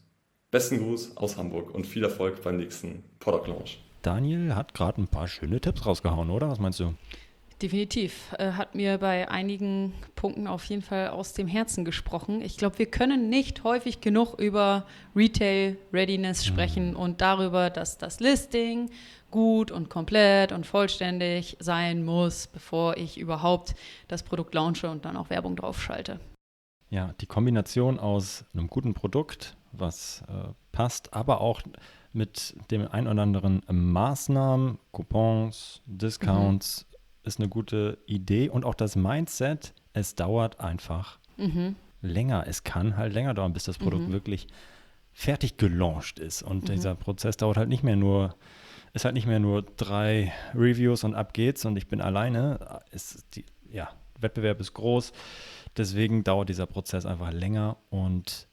Besten 0.52 0.78
Gruß 0.78 1.18
aus 1.18 1.36
Hamburg 1.36 1.74
und 1.74 1.86
viel 1.86 2.04
Erfolg 2.04 2.42
beim 2.44 2.58
nächsten 2.58 3.04
Product 3.20 3.48
Launch. 3.48 3.80
Daniel 4.02 4.56
hat 4.56 4.74
gerade 4.74 5.02
ein 5.02 5.08
paar 5.08 5.28
schöne 5.28 5.60
Tipps 5.60 5.86
rausgehauen, 5.86 6.30
oder? 6.30 6.50
Was 6.50 6.60
meinst 6.60 6.80
du? 6.80 6.94
Definitiv. 7.62 8.36
Äh, 8.38 8.52
hat 8.52 8.76
mir 8.76 9.00
bei 9.00 9.30
einigen 9.30 9.94
Punkten 10.16 10.46
auf 10.46 10.64
jeden 10.66 10.84
Fall 10.84 11.10
aus 11.10 11.34
dem 11.34 11.48
Herzen 11.48 11.86
gesprochen. 11.86 12.42
Ich 12.42 12.58
glaube, 12.58 12.78
wir 12.78 12.86
können 12.86 13.30
nicht 13.30 13.64
häufig 13.64 14.00
genug 14.00 14.36
über 14.40 14.86
Retail 15.16 15.78
Readiness 15.92 16.44
mhm. 16.44 16.54
sprechen 16.54 16.90
mhm. 16.92 16.98
und 16.98 17.22
darüber, 17.22 17.72
dass 17.72 17.98
das 17.98 18.20
Listing 18.20 18.92
gut 19.32 19.72
und 19.72 19.90
komplett 19.90 20.52
und 20.52 20.68
vollständig 20.68 21.58
sein 21.60 22.06
muss, 22.06 22.48
bevor 22.48 22.96
ich 22.96 23.18
überhaupt 23.18 23.74
das 24.08 24.22
Produkt 24.22 24.54
launche 24.54 24.90
und 24.90 25.06
dann 25.06 25.18
auch 25.18 25.32
Werbung 25.32 25.56
drauf 25.56 25.82
schalte. 25.82 26.20
Ja, 26.90 27.14
die 27.20 27.26
Kombination 27.26 28.00
aus 28.00 28.46
einem 28.54 28.68
guten 28.68 28.94
Produkt, 28.94 29.58
was 29.72 30.24
äh, 30.30 30.54
passt, 30.72 31.14
aber 31.14 31.42
auch 31.42 31.62
mit 32.14 32.56
dem 32.72 32.88
ein 32.88 33.08
oder 33.08 33.24
anderen 33.24 33.64
Maßnahmen, 33.68 34.78
Coupons, 34.92 35.82
Discounts, 35.86 36.86
mhm 36.90 36.97
ist 37.28 37.40
eine 37.40 37.50
gute 37.50 37.98
Idee 38.06 38.50
und 38.50 38.66
auch 38.66 38.76
das 38.76 38.96
Mindset, 38.96 39.74
es 39.94 40.16
dauert 40.16 40.60
einfach 40.60 41.20
mhm. 41.38 41.76
länger. 42.02 42.46
Es 42.48 42.64
kann 42.64 42.98
halt 42.98 43.14
länger 43.14 43.34
dauern, 43.34 43.54
bis 43.54 43.66
das 43.66 43.78
Produkt 43.78 44.08
mhm. 44.08 44.14
wirklich 44.14 44.48
fertig 45.14 45.58
gelauncht 45.58 46.20
ist. 46.20 46.42
Und 46.42 46.64
mhm. 46.64 46.74
dieser 46.74 46.96
Prozess 46.96 47.38
dauert 47.38 47.58
halt 47.58 47.70
nicht 47.70 47.84
mehr 47.84 47.96
nur, 47.96 48.36
ist 48.94 49.06
halt 49.06 49.16
nicht 49.16 49.28
mehr 49.28 49.40
nur 49.40 49.64
drei 49.64 50.32
Reviews 50.54 51.04
und 51.04 51.16
ab 51.16 51.34
geht's 51.34 51.66
und 51.66 51.78
ich 51.78 51.88
bin 51.88 52.02
alleine. 52.02 52.82
Es, 52.92 53.26
die, 53.34 53.46
ja, 53.72 53.90
Wettbewerb 54.20 54.60
ist 54.60 54.74
groß, 54.74 55.12
deswegen 55.76 56.24
dauert 56.24 56.50
dieser 56.50 56.66
Prozess 56.66 57.06
einfach 57.06 57.32
länger 57.32 57.78
und 57.90 58.48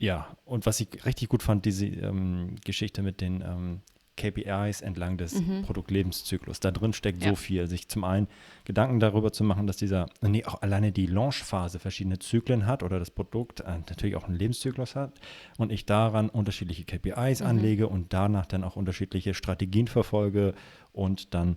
ja, 0.00 0.36
und 0.44 0.64
was 0.64 0.78
ich 0.78 1.04
richtig 1.04 1.28
gut 1.28 1.42
fand, 1.42 1.64
diese 1.64 1.86
ähm, 1.86 2.54
Geschichte 2.64 3.02
mit 3.02 3.20
den 3.20 3.40
ähm, 3.40 3.80
KPIs 4.18 4.82
entlang 4.82 5.16
des 5.16 5.40
mhm. 5.40 5.62
Produktlebenszyklus. 5.62 6.60
Da 6.60 6.70
drin 6.70 6.92
steckt 6.92 7.22
ja. 7.22 7.30
so 7.30 7.36
viel. 7.36 7.66
Sich 7.68 7.88
zum 7.88 8.04
einen 8.04 8.26
Gedanken 8.64 9.00
darüber 9.00 9.32
zu 9.32 9.44
machen, 9.44 9.66
dass 9.66 9.76
dieser, 9.76 10.06
nee, 10.20 10.44
auch 10.44 10.60
alleine 10.60 10.92
die 10.92 11.06
Launchphase 11.06 11.78
verschiedene 11.78 12.18
Zyklen 12.18 12.66
hat 12.66 12.82
oder 12.82 12.98
das 12.98 13.10
Produkt 13.10 13.60
äh, 13.60 13.78
natürlich 13.88 14.16
auch 14.16 14.24
einen 14.24 14.36
Lebenszyklus 14.36 14.96
hat 14.96 15.12
und 15.56 15.72
ich 15.72 15.86
daran 15.86 16.28
unterschiedliche 16.28 16.84
KPIs 16.84 17.40
mhm. 17.40 17.46
anlege 17.46 17.88
und 17.88 18.12
danach 18.12 18.46
dann 18.46 18.64
auch 18.64 18.76
unterschiedliche 18.76 19.32
Strategien 19.32 19.86
verfolge 19.86 20.54
und 20.92 21.32
dann 21.32 21.56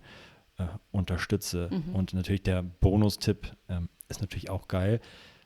äh, 0.58 0.66
unterstütze. 0.92 1.70
Mhm. 1.72 1.96
Und 1.96 2.14
natürlich 2.14 2.44
der 2.44 2.62
Bonustipp, 2.62 3.56
ähm, 3.68 3.90
ist 4.08 4.22
natürlich 4.22 4.50
auch 4.50 4.68
geil. 4.68 5.00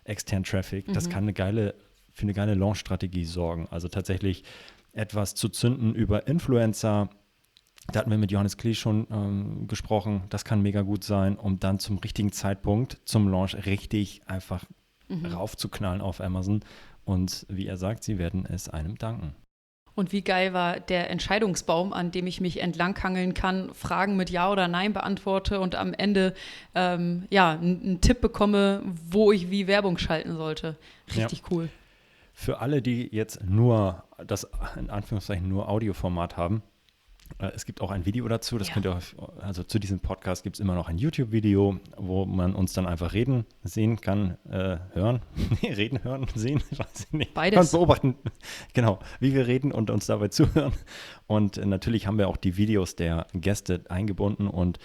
Extern 0.04 0.44
Traffic, 0.44 0.94
das 0.94 1.10
kann 1.10 1.24
eine 1.24 1.34
geile, 1.34 1.74
für 2.12 2.24
eine 2.24 2.34
geile 2.34 2.54
Launch-Strategie 2.54 3.26
sorgen. 3.26 3.68
Also 3.72 3.88
tatsächlich 3.88 4.44
etwas 4.96 5.36
zu 5.36 5.50
zünden 5.50 5.94
über 5.94 6.28
Influencer. 6.28 7.10
Da 7.92 8.00
hatten 8.00 8.10
wir 8.10 8.18
mit 8.18 8.32
Johannes 8.32 8.58
Klee 8.58 8.74
schon 8.74 9.08
ähm, 9.12 9.68
gesprochen. 9.68 10.24
Das 10.30 10.44
kann 10.44 10.62
mega 10.62 10.82
gut 10.82 11.04
sein, 11.04 11.38
um 11.38 11.60
dann 11.60 11.80
zum 11.80 12.00
richtigen 12.00 12.32
Zeitpunkt 12.32 12.98
zum 13.06 13.28
Launch 13.28 13.66
richtig 13.66 14.22
einfach 14.26 14.66
raufzuknallen 15.10 16.02
auf 16.02 16.20
Amazon. 16.22 16.64
Und 17.04 17.46
wie 17.50 17.68
er 17.68 17.78
sagt, 17.78 18.04
sie 18.04 18.18
werden 18.18 18.48
es 18.50 18.70
einem 18.70 18.98
danken. 18.98 19.36
Und 19.94 20.12
wie 20.12 20.24
geil 20.24 20.52
war 20.52 20.80
der 20.80 21.10
Entscheidungsbaum, 21.10 21.94
an 21.94 22.12
dem 22.12 22.28
ich 22.28 22.42
mich 22.42 22.62
entlanghangeln 22.62 23.34
kann, 23.34 23.74
Fragen 23.74 24.18
mit 24.18 24.30
Ja 24.30 24.52
oder 24.52 24.68
Nein 24.68 24.92
beantworte 24.92 25.62
und 25.62 25.76
am 25.76 25.94
Ende 25.94 26.34
ähm, 26.74 27.26
ja, 27.30 27.52
einen 27.52 27.82
einen 27.82 28.02
Tipp 28.02 28.20
bekomme, 28.20 28.82
wo 29.10 29.32
ich 29.32 29.50
wie 29.52 29.68
Werbung 29.68 29.98
schalten 29.98 30.36
sollte. 30.36 30.76
Richtig 31.16 31.44
cool. 31.50 31.70
Für 32.38 32.60
alle, 32.60 32.82
die 32.82 33.08
jetzt 33.16 33.44
nur 33.46 34.04
das 34.28 34.46
in 34.78 34.90
Anführungszeichen 34.90 35.48
nur 35.48 35.70
Audioformat 35.70 36.36
haben, 36.36 36.64
äh, 37.40 37.48
es 37.56 37.66
gibt 37.66 37.80
auch 37.80 37.92
ein 37.92 38.06
Video 38.06 38.28
dazu. 38.28 38.58
Das 38.58 38.68
Ja. 38.68 38.74
könnt 38.74 38.86
ihr 38.86 38.94
euch, 38.94 39.16
also 39.40 39.64
zu 39.64 39.80
diesem 39.80 40.02
Podcast 40.02 40.44
gibt 40.44 40.58
es 40.58 40.60
immer 40.60 40.76
noch 40.76 40.90
ein 40.90 40.98
YouTube-Video, 40.98 41.80
wo 41.98 42.26
man 42.26 42.54
uns 42.54 42.74
dann 42.74 42.86
einfach 42.88 43.14
reden 43.14 43.46
sehen 43.64 44.02
kann, 44.02 44.38
äh, 44.50 44.78
hören. 44.94 45.22
Nee, 45.62 45.72
reden, 45.74 46.04
hören, 46.04 46.28
sehen, 46.36 46.62
ich 46.72 46.78
weiß 46.78 47.14
nicht. 47.14 47.34
Beides. 47.34 47.72
Kann 47.72 47.80
beobachten, 47.80 48.16
genau, 48.74 49.00
wie 49.22 49.34
wir 49.34 49.48
reden 49.48 49.72
und 49.72 49.90
uns 49.90 50.06
dabei 50.06 50.28
zuhören. 50.28 50.74
Und 51.28 51.58
äh, 51.58 51.66
natürlich 51.66 52.06
haben 52.06 52.18
wir 52.18 52.28
auch 52.28 52.38
die 52.38 52.58
Videos 52.58 52.98
der 52.98 53.28
Gäste 53.34 53.86
eingebunden 53.88 54.48
und 54.50 54.78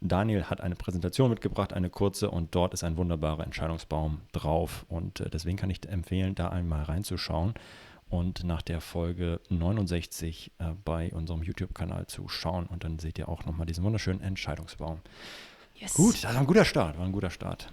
Daniel 0.00 0.44
hat 0.44 0.60
eine 0.60 0.76
Präsentation 0.76 1.30
mitgebracht, 1.30 1.72
eine 1.72 1.90
kurze, 1.90 2.30
und 2.30 2.54
dort 2.54 2.72
ist 2.72 2.84
ein 2.84 2.96
wunderbarer 2.96 3.44
Entscheidungsbaum 3.44 4.22
drauf. 4.32 4.86
Und 4.88 5.20
äh, 5.20 5.28
deswegen 5.30 5.56
kann 5.56 5.70
ich 5.70 5.86
empfehlen, 5.88 6.34
da 6.34 6.48
einmal 6.48 6.84
reinzuschauen 6.84 7.54
und 8.08 8.44
nach 8.44 8.62
der 8.62 8.80
Folge 8.80 9.40
69 9.50 10.52
äh, 10.58 10.64
bei 10.84 11.12
unserem 11.12 11.42
YouTube-Kanal 11.42 12.06
zu 12.06 12.28
schauen. 12.28 12.66
Und 12.66 12.84
dann 12.84 12.98
seht 12.98 13.18
ihr 13.18 13.28
auch 13.28 13.44
nochmal 13.44 13.66
diesen 13.66 13.84
wunderschönen 13.84 14.20
Entscheidungsbaum. 14.22 15.00
Yes. 15.74 15.94
Gut, 15.94 16.24
das 16.24 16.34
war 16.34 16.40
ein 16.40 16.46
guter 16.46 16.64
Start, 16.64 16.98
war 16.98 17.04
ein 17.04 17.12
guter 17.12 17.30
Start. 17.30 17.70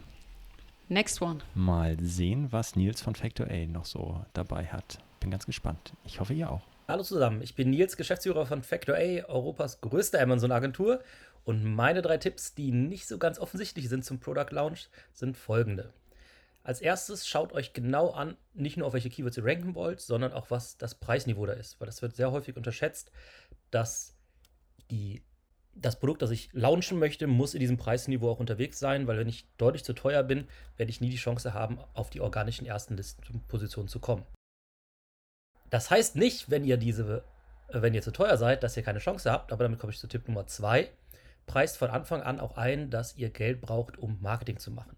Next 0.90 1.22
one. 1.22 1.40
Mal 1.56 1.98
sehen, 2.00 2.48
was 2.52 2.76
Nils 2.76 3.02
von 3.02 3.16
Factor 3.16 3.48
A 3.48 3.66
noch 3.66 3.86
so 3.86 4.22
dabei 4.34 4.68
hat. 4.68 5.00
Bin 5.20 5.32
ganz 5.32 5.46
gespannt. 5.46 5.94
Ich 6.06 6.20
hoffe, 6.20 6.34
ihr 6.34 6.50
auch. 6.50 6.62
Hallo 6.88 7.04
zusammen, 7.04 7.42
ich 7.42 7.54
bin 7.54 7.70
Nils, 7.72 7.98
Geschäftsführer 7.98 8.46
von 8.46 8.64
Factor 8.64 8.96
A, 8.96 9.26
Europas 9.28 9.82
größte 9.82 10.22
Amazon-Agentur. 10.22 11.02
Und 11.48 11.64
meine 11.64 12.02
drei 12.02 12.18
Tipps, 12.18 12.56
die 12.56 12.74
nicht 12.74 13.08
so 13.08 13.18
ganz 13.18 13.40
offensichtlich 13.40 13.88
sind 13.88 14.04
zum 14.04 14.20
Product 14.20 14.52
Launch, 14.52 14.90
sind 15.14 15.38
folgende. 15.38 15.94
Als 16.62 16.82
erstes 16.82 17.26
schaut 17.26 17.54
euch 17.54 17.72
genau 17.72 18.10
an, 18.10 18.36
nicht 18.54 18.76
nur 18.76 18.86
auf 18.86 18.92
welche 18.92 19.10
Keywords 19.10 19.38
ihr 19.38 19.46
ranken 19.46 19.74
wollt, 19.74 20.02
sondern 20.02 20.34
auch 20.34 20.52
was 20.52 20.78
das 20.78 20.96
Preisniveau 20.96 21.46
da 21.46 21.54
ist. 21.54 21.80
Weil 21.80 21.86
das 21.86 22.02
wird 22.02 22.18
sehr 22.18 22.34
häufig 22.34 22.58
unterschätzt, 22.58 23.14
dass 23.72 24.18
die, 24.92 25.24
das 25.74 25.98
Produkt, 25.98 26.22
das 26.22 26.32
ich 26.32 26.50
launchen 26.52 27.00
möchte, 27.00 27.28
muss 27.28 27.54
in 27.54 27.62
diesem 27.62 27.78
Preisniveau 27.78 28.30
auch 28.30 28.42
unterwegs 28.42 28.78
sein, 28.78 29.08
weil 29.08 29.18
wenn 29.18 29.30
ich 29.30 29.48
deutlich 29.56 29.86
zu 29.86 29.94
teuer 29.94 30.24
bin, 30.24 30.50
werde 30.76 30.90
ich 30.90 31.00
nie 31.00 31.12
die 31.12 31.16
Chance 31.16 31.54
haben, 31.54 31.80
auf 31.94 32.10
die 32.10 32.20
organischen 32.20 32.68
ersten 32.68 32.98
Listenpositionen 32.98 33.88
zu 33.88 34.02
kommen. 34.02 34.26
Das 35.70 35.90
heißt 35.92 36.18
nicht, 36.18 36.50
wenn 36.50 36.66
ihr 36.66 36.76
diese, 36.76 37.24
äh, 37.70 37.82
wenn 37.82 37.94
ihr 37.94 38.02
zu 38.02 38.12
teuer 38.12 38.36
seid, 38.36 38.64
dass 38.64 38.76
ihr 38.76 38.84
keine 38.84 39.00
Chance 39.00 39.32
habt, 39.32 39.54
aber 39.54 39.64
damit 39.64 39.80
komme 39.80 39.94
ich 39.94 40.00
zu 40.00 40.08
Tipp 40.08 40.28
Nummer 40.28 40.46
zwei. 40.46 40.92
Preist 41.48 41.78
von 41.78 41.90
Anfang 41.90 42.22
an 42.22 42.40
auch 42.40 42.58
ein, 42.58 42.92
dass 42.92 43.16
ihr 43.16 43.30
Geld 43.30 43.62
braucht, 43.62 43.98
um 43.98 44.18
Marketing 44.22 44.60
zu 44.60 44.70
machen. 44.70 44.96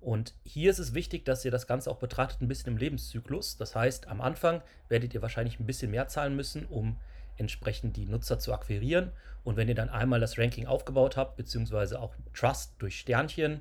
Und 0.00 0.34
hier 0.44 0.70
ist 0.70 0.78
es 0.78 0.94
wichtig, 0.94 1.24
dass 1.24 1.44
ihr 1.44 1.50
das 1.50 1.66
Ganze 1.66 1.90
auch 1.90 1.98
betrachtet, 1.98 2.40
ein 2.40 2.48
bisschen 2.48 2.72
im 2.72 2.78
Lebenszyklus. 2.78 3.56
Das 3.56 3.74
heißt, 3.74 4.06
am 4.06 4.20
Anfang 4.20 4.62
werdet 4.88 5.12
ihr 5.12 5.22
wahrscheinlich 5.22 5.58
ein 5.58 5.66
bisschen 5.66 5.90
mehr 5.90 6.06
zahlen 6.06 6.36
müssen, 6.36 6.64
um 6.66 6.96
entsprechend 7.36 7.96
die 7.96 8.06
Nutzer 8.06 8.38
zu 8.38 8.54
akquirieren. 8.54 9.10
Und 9.42 9.56
wenn 9.56 9.68
ihr 9.68 9.74
dann 9.74 9.90
einmal 9.90 10.20
das 10.20 10.38
Ranking 10.38 10.66
aufgebaut 10.66 11.16
habt, 11.16 11.36
beziehungsweise 11.36 12.00
auch 12.00 12.14
Trust 12.34 12.74
durch 12.78 13.00
Sternchen, 13.00 13.60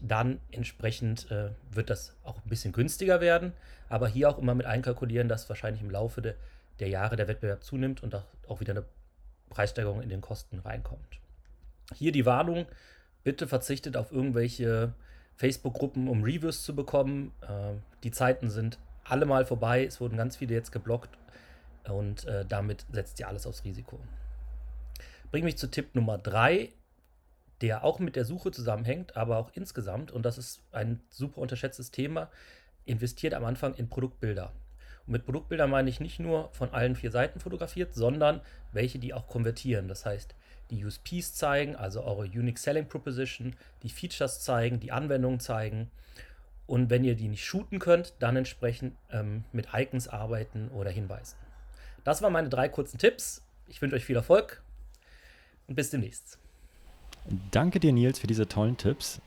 dann 0.00 0.40
entsprechend 0.52 1.30
äh, 1.30 1.50
wird 1.70 1.90
das 1.90 2.14
auch 2.22 2.36
ein 2.36 2.48
bisschen 2.48 2.72
günstiger 2.72 3.20
werden. 3.20 3.52
Aber 3.88 4.06
hier 4.06 4.28
auch 4.28 4.38
immer 4.38 4.54
mit 4.54 4.66
einkalkulieren, 4.66 5.28
dass 5.28 5.48
wahrscheinlich 5.48 5.82
im 5.82 5.90
Laufe 5.90 6.22
de, 6.22 6.34
der 6.78 6.88
Jahre 6.88 7.16
der 7.16 7.26
Wettbewerb 7.26 7.64
zunimmt 7.64 8.02
und 8.02 8.14
auch, 8.14 8.26
auch 8.46 8.60
wieder 8.60 8.72
eine 8.72 8.84
Preissteigerung 9.50 10.02
in 10.02 10.08
den 10.08 10.20
Kosten 10.20 10.60
reinkommt. 10.60 11.23
Hier 11.94 12.12
die 12.12 12.24
Warnung, 12.24 12.66
bitte 13.24 13.46
verzichtet 13.46 13.96
auf 13.96 14.12
irgendwelche 14.12 14.94
Facebook-Gruppen, 15.36 16.08
um 16.08 16.22
Reviews 16.22 16.62
zu 16.62 16.74
bekommen. 16.74 17.32
Äh, 17.42 17.74
die 18.02 18.10
Zeiten 18.10 18.50
sind 18.50 18.78
alle 19.04 19.26
mal 19.26 19.44
vorbei. 19.44 19.84
Es 19.84 20.00
wurden 20.00 20.16
ganz 20.16 20.36
viele 20.36 20.54
jetzt 20.54 20.72
geblockt 20.72 21.18
und 21.84 22.24
äh, 22.24 22.44
damit 22.46 22.86
setzt 22.92 23.20
ihr 23.20 23.28
alles 23.28 23.46
aufs 23.46 23.64
Risiko. 23.64 23.98
Bringt 25.30 25.44
mich 25.44 25.58
zu 25.58 25.70
Tipp 25.70 25.94
Nummer 25.94 26.18
3, 26.18 26.70
der 27.60 27.84
auch 27.84 27.98
mit 27.98 28.16
der 28.16 28.24
Suche 28.24 28.50
zusammenhängt, 28.50 29.16
aber 29.16 29.38
auch 29.38 29.50
insgesamt, 29.54 30.12
und 30.12 30.24
das 30.24 30.38
ist 30.38 30.62
ein 30.72 31.00
super 31.10 31.38
unterschätztes 31.38 31.90
Thema, 31.90 32.30
investiert 32.84 33.34
am 33.34 33.44
Anfang 33.44 33.74
in 33.74 33.88
Produktbilder. 33.88 34.52
Und 35.06 35.12
mit 35.12 35.24
Produktbildern 35.24 35.70
meine 35.70 35.90
ich 35.90 36.00
nicht 36.00 36.20
nur 36.20 36.50
von 36.52 36.70
allen 36.70 36.94
vier 36.94 37.10
Seiten 37.10 37.40
fotografiert, 37.40 37.94
sondern 37.94 38.40
welche, 38.72 38.98
die 38.98 39.12
auch 39.12 39.26
konvertieren. 39.26 39.88
Das 39.88 40.06
heißt, 40.06 40.34
die 40.70 40.84
USPs 40.84 41.34
zeigen, 41.34 41.76
also 41.76 42.02
eure 42.02 42.24
Unique 42.24 42.58
Selling 42.58 42.88
Proposition, 42.88 43.54
die 43.82 43.88
Features 43.88 44.40
zeigen, 44.40 44.80
die 44.80 44.92
Anwendungen 44.92 45.40
zeigen. 45.40 45.90
Und 46.66 46.88
wenn 46.90 47.04
ihr 47.04 47.14
die 47.14 47.28
nicht 47.28 47.44
shooten 47.44 47.78
könnt, 47.78 48.14
dann 48.20 48.36
entsprechend 48.36 48.96
ähm, 49.10 49.44
mit 49.52 49.68
Icons 49.74 50.08
arbeiten 50.08 50.68
oder 50.68 50.90
Hinweisen. 50.90 51.36
Das 52.04 52.22
waren 52.22 52.32
meine 52.32 52.48
drei 52.48 52.68
kurzen 52.68 52.98
Tipps. 52.98 53.42
Ich 53.68 53.80
wünsche 53.82 53.96
euch 53.96 54.04
viel 54.04 54.16
Erfolg 54.16 54.62
und 55.66 55.74
bis 55.74 55.90
demnächst. 55.90 56.38
Danke 57.50 57.80
dir, 57.80 57.92
Nils, 57.92 58.18
für 58.18 58.26
diese 58.26 58.46
tollen 58.46 58.76
Tipps. 58.76 59.20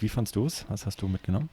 Wie 0.00 0.08
fandst 0.08 0.36
du 0.36 0.46
es? 0.46 0.64
Was 0.68 0.86
hast 0.86 1.02
du 1.02 1.08
mitgenommen? 1.08 1.48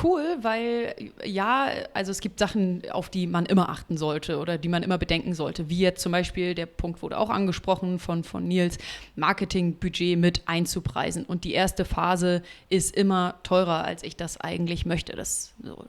Cool, 0.00 0.38
weil 0.42 0.94
ja, 1.24 1.68
also 1.94 2.12
es 2.12 2.20
gibt 2.20 2.38
Sachen, 2.38 2.82
auf 2.92 3.10
die 3.10 3.26
man 3.26 3.44
immer 3.44 3.70
achten 3.70 3.96
sollte 3.96 4.38
oder 4.38 4.56
die 4.56 4.68
man 4.68 4.84
immer 4.84 4.98
bedenken 4.98 5.34
sollte. 5.34 5.68
Wie 5.68 5.80
jetzt 5.80 6.00
zum 6.00 6.12
Beispiel, 6.12 6.54
der 6.54 6.66
Punkt 6.66 7.02
wurde 7.02 7.18
auch 7.18 7.28
angesprochen 7.28 7.98
von, 7.98 8.22
von 8.22 8.46
Nils, 8.46 8.78
Marketingbudget 9.16 10.16
mit 10.16 10.42
einzupreisen. 10.46 11.24
Und 11.24 11.42
die 11.42 11.54
erste 11.54 11.84
Phase 11.84 12.42
ist 12.68 12.94
immer 12.94 13.34
teurer, 13.42 13.82
als 13.82 14.04
ich 14.04 14.16
das 14.16 14.40
eigentlich 14.40 14.86
möchte. 14.86 15.16
Das 15.16 15.30
ist 15.30 15.54
so 15.64 15.84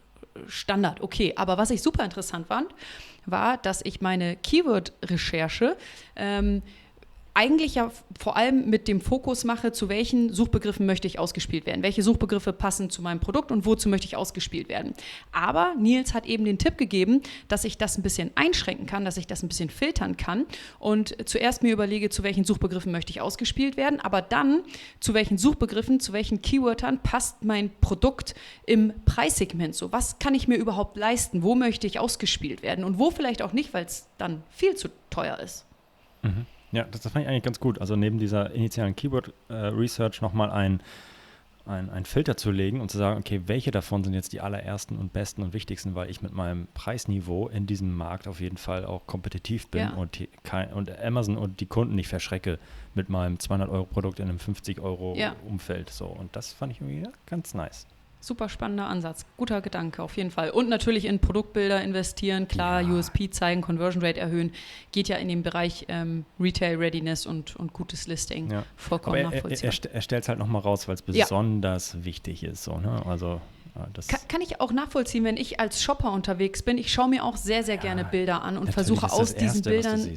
Standard, 0.48 1.02
okay. 1.02 1.34
Aber 1.36 1.60
was 1.60 1.70
ich 1.70 1.84
super 1.84 2.04
interessant 2.04 2.48
fand, 2.48 2.74
war, 3.28 3.58
dass 3.58 3.82
ich 3.84 4.02
meine 4.02 4.36
Keyword-Recherche 4.36 5.78
ähm, 6.16 6.64
eigentlich 7.34 7.76
ja 7.76 7.92
vor 8.20 8.36
allem 8.36 8.70
mit 8.70 8.88
dem 8.88 9.00
Fokus 9.00 9.46
mache, 9.46 9.72
zu 9.72 9.88
welchen 9.88 10.34
Suchbegriffen 10.34 10.86
möchte 10.86 11.08
ich 11.08 11.18
ausgespielt 11.18 11.66
werden. 11.66 11.82
Welche 11.82 12.04
Suchbegriffe 12.04 12.52
passen 12.52 12.90
zu 12.90 13.02
meinem 13.02 13.20
Produkt 13.20 13.52
und 13.52 13.66
wozu 13.66 13.88
möchte 13.88 14.06
ich 14.06 14.18
ausgespielt 14.18 14.68
werden. 14.68 14.94
Aber 15.32 15.74
Nils 15.80 16.14
hat 16.14 16.26
eben 16.26 16.44
den 16.44 16.58
Tipp 16.58 16.78
gegeben, 16.78 17.22
dass 17.48 17.64
ich 17.64 17.78
das 17.78 17.98
ein 17.98 18.04
bisschen 18.04 18.32
einschränken 18.36 18.86
kann, 18.86 19.06
dass 19.06 19.18
ich 19.18 19.28
das 19.28 19.44
ein 19.44 19.48
bisschen 19.48 19.70
filtern 19.70 20.18
kann 20.18 20.46
und 20.80 21.16
zuerst 21.28 21.64
mir 21.64 21.72
überlege, 21.72 22.10
zu 22.10 22.24
welchen 22.24 22.44
Suchbegriffen 22.44 22.92
möchte 22.92 23.12
ich 23.12 23.22
ausgespielt 23.22 23.78
werden, 23.78 24.02
aber 24.02 24.22
dann 24.22 24.64
zu 25.00 25.14
welchen 25.14 25.38
Suchbegriffen, 25.38 26.00
zu 26.02 26.12
welchen 26.12 26.42
Keywörtern 26.42 27.02
passt 27.02 27.46
mein 27.46 27.72
Produkt 27.80 28.36
im 28.66 28.94
Preissegment 29.06 29.74
so. 29.74 29.92
Was 29.92 30.20
kann 30.20 30.36
ich 30.36 30.48
mir 30.48 30.58
überhaupt 30.58 30.98
leisten? 30.98 31.44
Wo 31.44 31.56
möchte 31.56 31.88
ich 31.88 32.00
ausgespielt 32.00 32.62
werden 32.62 32.84
und 32.84 33.00
wo 33.00 33.10
vielleicht 33.10 33.42
auch 33.42 33.54
nicht, 33.54 33.74
weil 33.74 33.86
es 33.86 34.08
dann 34.18 34.44
viel 34.50 34.76
zu 34.76 34.90
teuer 35.10 35.40
ist. 35.40 35.66
Ja, 36.72 36.84
das, 36.90 37.02
das 37.02 37.12
fand 37.12 37.24
ich 37.26 37.30
eigentlich 37.30 37.44
ganz 37.44 37.60
gut. 37.60 37.80
Also 37.80 37.96
neben 37.96 38.18
dieser 38.18 38.52
initialen 38.52 38.96
Keyword-Research 38.96 40.22
nochmal 40.22 40.52
ein, 40.52 40.82
ein, 41.66 41.90
ein 41.90 42.06
Filter 42.06 42.38
zu 42.38 42.50
legen 42.52 42.82
und 42.82 42.90
zu 42.90 42.98
sagen, 42.98 43.20
okay, 43.20 43.42
welche 43.46 43.72
davon 43.72 44.04
sind 44.04 44.14
jetzt 44.14 44.34
die 44.34 44.42
allerersten 44.42 44.98
und 44.98 45.14
besten 45.14 45.44
und 45.44 45.54
wichtigsten, 45.54 45.96
weil 45.96 46.10
ich 46.10 46.22
mit 46.22 46.34
meinem 46.34 46.68
Preisniveau 46.74 47.50
in 47.50 47.68
diesem 47.68 47.96
Markt 47.96 48.28
auf 48.28 48.40
jeden 48.40 48.58
Fall 48.58 48.86
auch 48.86 49.06
kompetitiv 49.06 49.68
bin 49.68 49.82
Ja. 49.82 49.90
und, 49.92 50.28
kein, 50.44 50.74
und 50.74 50.98
Amazon 51.00 51.38
und 51.38 51.60
die 51.60 51.66
Kunden 51.68 51.96
nicht 51.96 52.08
verschrecke 52.08 52.58
mit 52.96 53.10
meinem 53.10 53.36
200-Euro-Produkt 53.36 54.20
in 54.20 54.30
einem 54.30 54.38
50-Euro-Umfeld. 54.40 55.90
Ja. 55.90 55.94
So, 55.94 56.06
und 56.06 56.36
das 56.36 56.54
fand 56.54 56.72
ich 56.72 56.82
irgendwie 56.82 57.02
ja, 57.02 57.12
ganz 57.26 57.54
nice. 57.54 57.86
Super 58.24 58.50
spannender 58.50 58.86
Ansatz. 58.86 59.26
Guter 59.36 59.62
Gedanke, 59.62 60.04
auf 60.04 60.16
jeden 60.16 60.30
Fall. 60.30 60.52
Und 60.52 60.70
natürlich 60.70 61.06
in 61.06 61.18
Produktbilder 61.20 61.82
investieren, 61.82 62.48
klar, 62.48 62.82
Ja. 62.82 62.90
USP 62.94 63.32
zeigen, 63.32 63.62
Conversion 63.62 64.04
Rate 64.04 64.20
erhöhen. 64.20 64.52
Geht 64.92 65.08
ja 65.08 65.18
in 65.18 65.28
den 65.28 65.42
Bereich 65.42 65.86
ähm, 65.90 66.26
Retail 66.40 66.78
Readiness 66.78 67.26
und, 67.26 67.56
und 67.56 67.74
gutes 67.74 68.06
Listing. 68.08 68.52
Ja. 68.52 68.64
Vollkommen 68.76 69.16
Aber 69.16 69.18
er, 69.18 69.24
er, 69.24 69.34
er, 69.34 69.50
nachvollziehbar. 69.52 69.92
er 69.96 70.02
stellt 70.02 70.24
es 70.24 70.30
halt 70.30 70.38
nochmal 70.38 70.62
raus, 70.62 70.88
weil 70.88 70.96
es 70.96 71.04
Ja. 71.16 71.26
besonders 71.26 72.04
wichtig 72.04 72.44
ist. 72.44 72.64
So, 72.64 72.78
ne? 72.78 73.04
Also 73.08 73.42
Das 73.94 74.08
kann, 74.08 74.20
kann, 74.28 74.42
ich 74.42 74.62
auch 74.62 74.72
nachvollziehen, 74.72 75.24
wenn 75.24 75.38
ich 75.38 75.60
als 75.60 75.82
Shopper 75.82 76.12
unterwegs 76.12 76.62
bin. 76.62 76.78
Ich 76.78 76.94
schaue 76.94 77.10
mir 77.10 77.26
auch 77.26 77.38
sehr, 77.38 77.64
sehr 77.64 77.76
ja, 77.76 77.82
gerne 77.82 78.06
Bilder 78.06 78.44
an 78.44 78.58
und 78.58 78.72
versuche 78.72 79.12
aus 79.12 79.34
diesen 79.34 79.64
Erste, 79.64 79.70
Bildern 79.70 80.10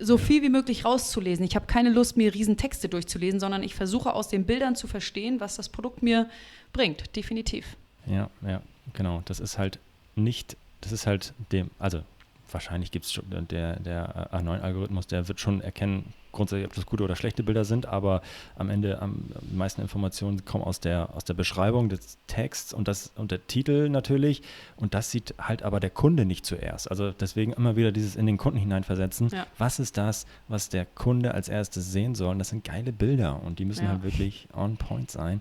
so 0.00 0.18
viel 0.18 0.42
wie 0.42 0.48
möglich 0.48 0.84
rauszulesen. 0.84 1.44
Ich 1.44 1.54
habe 1.54 1.66
keine 1.66 1.90
Lust, 1.90 2.16
mir 2.16 2.34
riesen 2.34 2.56
Texte 2.56 2.88
durchzulesen, 2.88 3.38
sondern 3.38 3.62
ich 3.62 3.74
versuche 3.74 4.12
aus 4.12 4.28
den 4.28 4.44
Bildern 4.44 4.74
zu 4.74 4.86
verstehen, 4.88 5.38
was 5.40 5.56
das 5.56 5.68
Produkt 5.68 6.02
mir 6.02 6.28
bringt. 6.74 7.16
Definitiv. 7.16 7.78
Ja, 8.04 8.28
ja, 8.46 8.60
genau. 8.92 9.22
Das 9.24 9.40
ist 9.40 9.56
halt 9.56 9.78
nicht, 10.14 10.58
das 10.82 10.92
ist 10.92 11.06
halt 11.06 11.32
dem, 11.50 11.70
also 11.78 12.02
wahrscheinlich 12.50 12.90
gibt 12.90 13.06
es 13.06 13.12
schon, 13.12 13.24
der, 13.48 13.80
der 13.80 14.30
A9-Algorithmus, 14.32 15.06
der 15.06 15.26
wird 15.28 15.40
schon 15.40 15.62
erkennen, 15.62 16.12
grundsätzlich, 16.34 16.66
ob 16.66 16.74
das 16.74 16.84
gute 16.84 17.04
oder 17.04 17.16
schlechte 17.16 17.42
Bilder 17.42 17.64
sind, 17.64 17.86
aber 17.86 18.20
am 18.56 18.68
Ende 18.68 19.00
am 19.00 19.24
meisten 19.52 19.80
Informationen 19.80 20.44
kommen 20.44 20.64
aus 20.64 20.80
der, 20.80 21.14
aus 21.14 21.24
der 21.24 21.34
Beschreibung 21.34 21.88
des 21.88 22.18
Texts 22.26 22.74
und, 22.74 22.88
das, 22.88 23.12
und 23.16 23.30
der 23.30 23.46
Titel 23.46 23.88
natürlich. 23.88 24.42
Und 24.76 24.94
das 24.94 25.10
sieht 25.10 25.34
halt 25.38 25.62
aber 25.62 25.80
der 25.80 25.90
Kunde 25.90 26.26
nicht 26.26 26.44
zuerst. 26.44 26.90
Also 26.90 27.12
deswegen 27.12 27.52
immer 27.52 27.76
wieder 27.76 27.92
dieses 27.92 28.16
in 28.16 28.26
den 28.26 28.36
Kunden 28.36 28.58
hineinversetzen. 28.58 29.28
Ja. 29.28 29.46
Was 29.58 29.78
ist 29.78 29.96
das, 29.96 30.26
was 30.48 30.68
der 30.68 30.84
Kunde 30.84 31.34
als 31.34 31.48
erstes 31.48 31.92
sehen 31.92 32.14
soll? 32.14 32.32
Und 32.32 32.40
das 32.40 32.48
sind 32.48 32.64
geile 32.64 32.92
Bilder 32.92 33.40
und 33.42 33.58
die 33.58 33.64
müssen 33.64 33.84
ja. 33.84 33.90
halt 33.90 34.02
wirklich 34.02 34.48
on 34.54 34.76
point 34.76 35.10
sein. 35.10 35.40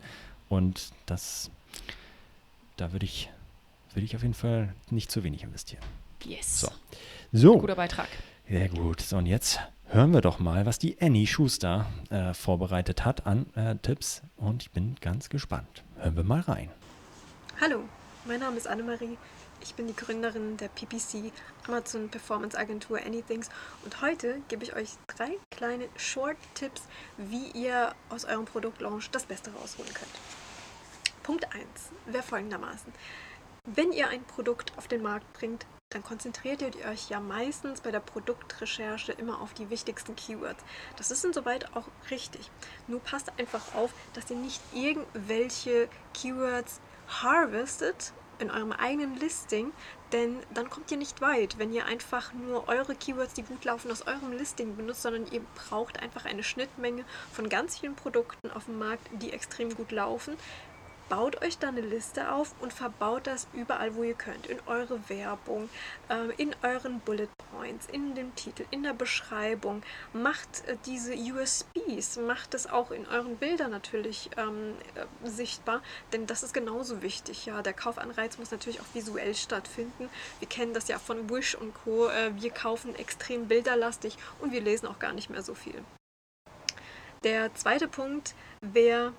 Und 0.53 0.91
das, 1.07 1.49
da 2.77 2.91
würde 2.91 3.05
ich, 3.05 3.31
würde 3.93 4.05
ich 4.05 4.15
auf 4.15 4.21
jeden 4.21 4.35
Fall 4.35 4.73
nicht 4.91 5.11
zu 5.11 5.23
wenig 5.23 5.43
investieren. 5.43 5.83
Yes. 6.23 6.61
So. 6.61 6.67
so. 7.31 7.57
Guter 7.57 7.75
Beitrag. 7.75 8.07
Sehr 8.47 8.69
gut. 8.69 9.01
So, 9.01 9.17
und 9.17 9.25
jetzt 9.25 9.59
hören 9.87 10.13
wir 10.13 10.21
doch 10.21 10.37
mal, 10.37 10.67
was 10.67 10.77
die 10.77 11.01
Annie 11.01 11.25
Schuster 11.25 11.87
äh, 12.11 12.35
vorbereitet 12.35 13.03
hat 13.03 13.25
an 13.25 13.47
äh, 13.55 13.75
Tipps. 13.77 14.21
Und 14.37 14.61
ich 14.61 14.71
bin 14.71 14.95
ganz 15.01 15.29
gespannt. 15.29 15.83
Hören 15.97 16.15
wir 16.15 16.23
mal 16.23 16.41
rein. 16.41 16.69
Hallo, 17.59 17.79
mein 18.25 18.39
Name 18.39 18.57
ist 18.57 18.67
Annemarie. 18.67 19.17
Ich 19.63 19.75
bin 19.75 19.87
die 19.87 19.95
Gründerin 19.95 20.57
der 20.57 20.67
PPC 20.67 21.31
Amazon 21.67 22.09
Performance 22.09 22.57
Agentur 22.57 22.99
Anythings 22.99 23.49
und 23.85 24.01
heute 24.01 24.41
gebe 24.49 24.65
ich 24.65 24.75
euch 24.75 24.89
drei 25.07 25.37
kleine 25.51 25.85
Short-Tipps, 25.95 26.81
wie 27.17 27.47
ihr 27.51 27.95
aus 28.09 28.25
eurem 28.25 28.43
Produktlaunch 28.43 29.09
das 29.11 29.25
Beste 29.25 29.51
rausholen 29.53 29.93
könnt. 29.93 30.11
Punkt 31.23 31.45
1 31.45 31.63
wäre 32.05 32.23
folgendermaßen. 32.23 32.93
Wenn 33.65 33.93
ihr 33.93 34.09
ein 34.09 34.25
Produkt 34.25 34.73
auf 34.77 34.89
den 34.89 35.01
Markt 35.01 35.31
bringt, 35.33 35.65
dann 35.89 36.03
konzentriert 36.03 36.61
ihr 36.61 36.73
euch 36.89 37.09
ja 37.09 37.21
meistens 37.21 37.79
bei 37.79 37.91
der 37.91 38.01
Produktrecherche 38.01 39.13
immer 39.13 39.41
auf 39.41 39.53
die 39.53 39.69
wichtigsten 39.69 40.15
Keywords. 40.15 40.63
Das 40.97 41.11
ist 41.11 41.23
insoweit 41.23 41.73
auch 41.75 41.87
richtig. 42.11 42.51
Nur 42.87 42.99
passt 42.99 43.31
einfach 43.39 43.73
auf, 43.73 43.93
dass 44.13 44.29
ihr 44.29 44.35
nicht 44.35 44.61
irgendwelche 44.73 45.87
Keywords 46.13 46.81
harvestet 47.07 48.11
in 48.39 48.51
eurem 48.51 48.71
eigenen 48.73 49.15
Listing, 49.15 49.71
denn 50.11 50.39
dann 50.53 50.69
kommt 50.69 50.91
ihr 50.91 50.97
nicht 50.97 51.21
weit, 51.21 51.57
wenn 51.59 51.71
ihr 51.71 51.85
einfach 51.85 52.33
nur 52.33 52.67
eure 52.67 52.95
Keywords, 52.95 53.33
die 53.33 53.43
gut 53.43 53.63
laufen, 53.63 53.91
aus 53.91 54.05
eurem 54.07 54.33
Listing 54.33 54.75
benutzt, 54.75 55.03
sondern 55.03 55.31
ihr 55.31 55.41
braucht 55.55 56.01
einfach 56.01 56.25
eine 56.25 56.43
Schnittmenge 56.43 57.05
von 57.31 57.47
ganz 57.47 57.79
vielen 57.79 57.95
Produkten 57.95 58.51
auf 58.51 58.65
dem 58.65 58.79
Markt, 58.79 59.07
die 59.13 59.31
extrem 59.31 59.73
gut 59.73 59.91
laufen, 59.91 60.35
baut 61.09 61.41
euch 61.41 61.57
da 61.57 61.69
eine 61.69 61.81
Liste 61.81 62.31
auf 62.31 62.53
und 62.59 62.73
verbaut 62.73 63.27
das 63.27 63.47
überall, 63.53 63.95
wo 63.95 64.03
ihr 64.03 64.13
könnt. 64.13 64.47
In 64.47 64.59
eure 64.65 65.09
Werbung, 65.09 65.69
ähm, 66.09 66.31
in 66.37 66.55
euren 66.63 66.99
Bullet 66.99 67.29
Points, 67.51 67.87
in 67.91 68.15
dem 68.15 68.35
Titel, 68.35 68.65
in 68.71 68.83
der 68.83 68.93
Beschreibung. 68.93 69.83
Macht 70.13 70.67
äh, 70.67 70.77
diese 70.85 71.13
USBs, 71.13 72.17
macht 72.17 72.53
es 72.53 72.67
auch 72.67 72.91
in 72.91 73.07
euren 73.07 73.37
Bildern 73.37 73.71
natürlich 73.71 74.29
ähm, 74.37 74.75
äh, 74.95 75.29
sichtbar, 75.29 75.81
denn 76.11 76.27
das 76.27 76.43
ist 76.43 76.53
genauso 76.53 77.01
wichtig. 77.01 77.45
Ja, 77.45 77.61
der 77.61 77.73
Kaufanreiz 77.73 78.37
muss 78.37 78.51
natürlich 78.51 78.81
auch 78.81 78.93
visuell 78.93 79.35
stattfinden. 79.35 80.09
Wir 80.39 80.47
kennen 80.47 80.73
das 80.73 80.87
ja 80.87 80.99
von 80.99 81.29
Wish 81.29 81.55
und 81.55 81.73
Co. 81.73 82.07
Äh, 82.07 82.31
wir 82.41 82.51
kaufen 82.51 82.95
extrem 82.95 83.47
bilderlastig 83.47 84.17
und 84.39 84.51
wir 84.51 84.61
lesen 84.61 84.87
auch 84.87 84.99
gar 84.99 85.13
nicht 85.13 85.29
mehr 85.29 85.43
so 85.43 85.53
viel. 85.53 85.83
Der 87.23 87.53
zweite 87.55 87.87
Punkt 87.87 88.35
wäre 88.59 89.13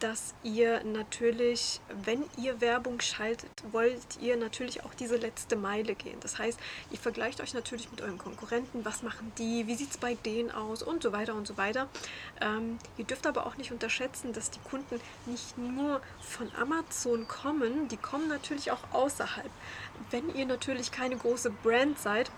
dass 0.00 0.34
ihr 0.42 0.82
natürlich, 0.84 1.80
wenn 2.04 2.24
ihr 2.38 2.60
Werbung 2.60 3.00
schaltet, 3.00 3.50
wollt 3.72 4.00
ihr 4.20 4.36
natürlich 4.36 4.84
auch 4.84 4.94
diese 4.94 5.16
letzte 5.16 5.56
Meile 5.56 5.94
gehen. 5.94 6.18
Das 6.20 6.38
heißt, 6.38 6.58
ihr 6.90 6.98
vergleicht 6.98 7.40
euch 7.40 7.52
natürlich 7.52 7.90
mit 7.90 8.00
euren 8.00 8.18
Konkurrenten, 8.18 8.84
was 8.84 9.02
machen 9.02 9.32
die, 9.38 9.66
wie 9.66 9.74
sieht 9.74 9.90
es 9.90 9.98
bei 9.98 10.14
denen 10.14 10.50
aus 10.50 10.82
und 10.82 11.02
so 11.02 11.12
weiter 11.12 11.34
und 11.34 11.46
so 11.46 11.56
weiter. 11.56 11.88
Ähm, 12.40 12.78
ihr 12.96 13.04
dürft 13.04 13.26
aber 13.26 13.46
auch 13.46 13.56
nicht 13.56 13.72
unterschätzen, 13.72 14.32
dass 14.32 14.50
die 14.50 14.60
Kunden 14.60 15.00
nicht 15.26 15.58
nur 15.58 16.00
von 16.20 16.50
Amazon 16.54 17.28
kommen, 17.28 17.88
die 17.88 17.96
kommen 17.96 18.28
natürlich 18.28 18.70
auch 18.70 18.92
außerhalb. 18.92 19.50
Wenn 20.10 20.34
ihr 20.34 20.46
natürlich 20.46 20.90
keine 20.90 21.16
große 21.16 21.50
Brand 21.50 21.98
seid, 21.98 22.30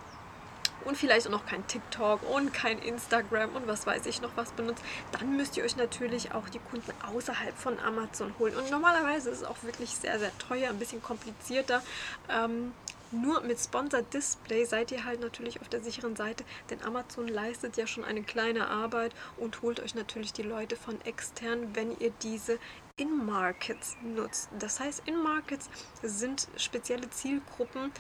und 0.84 0.96
vielleicht 0.96 1.26
auch 1.26 1.32
noch 1.32 1.46
kein 1.46 1.66
TikTok 1.66 2.20
und 2.30 2.52
kein 2.52 2.78
Instagram 2.78 3.54
und 3.56 3.66
was 3.66 3.86
weiß 3.86 4.06
ich 4.06 4.20
noch 4.20 4.36
was 4.36 4.52
benutzt, 4.52 4.82
dann 5.12 5.36
müsst 5.36 5.56
ihr 5.56 5.64
euch 5.64 5.76
natürlich 5.76 6.32
auch 6.32 6.48
die 6.48 6.58
Kunden 6.58 6.92
außerhalb 7.12 7.56
von 7.56 7.78
Amazon 7.80 8.34
holen. 8.38 8.54
Und 8.56 8.70
normalerweise 8.70 9.30
ist 9.30 9.42
es 9.42 9.44
auch 9.44 9.62
wirklich 9.62 9.90
sehr, 9.90 10.18
sehr 10.18 10.36
teuer, 10.38 10.70
ein 10.70 10.78
bisschen 10.78 11.02
komplizierter. 11.02 11.82
Ähm, 12.28 12.72
nur 13.14 13.42
mit 13.42 13.60
Sponsored 13.60 14.12
Display 14.12 14.64
seid 14.64 14.90
ihr 14.90 15.04
halt 15.04 15.20
natürlich 15.20 15.60
auf 15.60 15.68
der 15.68 15.80
sicheren 15.80 16.16
Seite, 16.16 16.44
denn 16.68 16.82
Amazon 16.82 17.28
leistet 17.28 17.76
ja 17.76 17.86
schon 17.86 18.02
eine 18.02 18.22
kleine 18.22 18.66
Arbeit 18.68 19.14
und 19.36 19.62
holt 19.62 19.78
euch 19.78 19.94
natürlich 19.94 20.32
die 20.32 20.42
Leute 20.42 20.74
von 20.74 21.00
extern, 21.02 21.74
wenn 21.74 21.96
ihr 22.00 22.10
diese 22.22 22.58
In-Markets 22.96 23.96
nutzt. 24.02 24.48
Das 24.58 24.80
heißt, 24.80 25.02
In-Markets 25.06 25.70
sind 26.02 26.48
spezielle 26.56 27.08
Zielgruppen, 27.10 27.92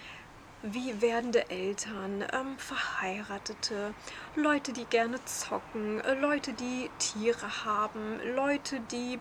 wie 0.64 1.00
werdende 1.02 1.50
Eltern, 1.50 2.24
ähm, 2.32 2.56
Verheiratete, 2.56 3.92
Leute, 4.34 4.72
die 4.72 4.86
gerne 4.86 5.22
zocken, 5.26 6.00
äh, 6.00 6.14
Leute, 6.14 6.54
die 6.54 6.90
Tiere 6.98 7.66
haben, 7.66 8.18
Leute, 8.34 8.80
die 8.90 9.20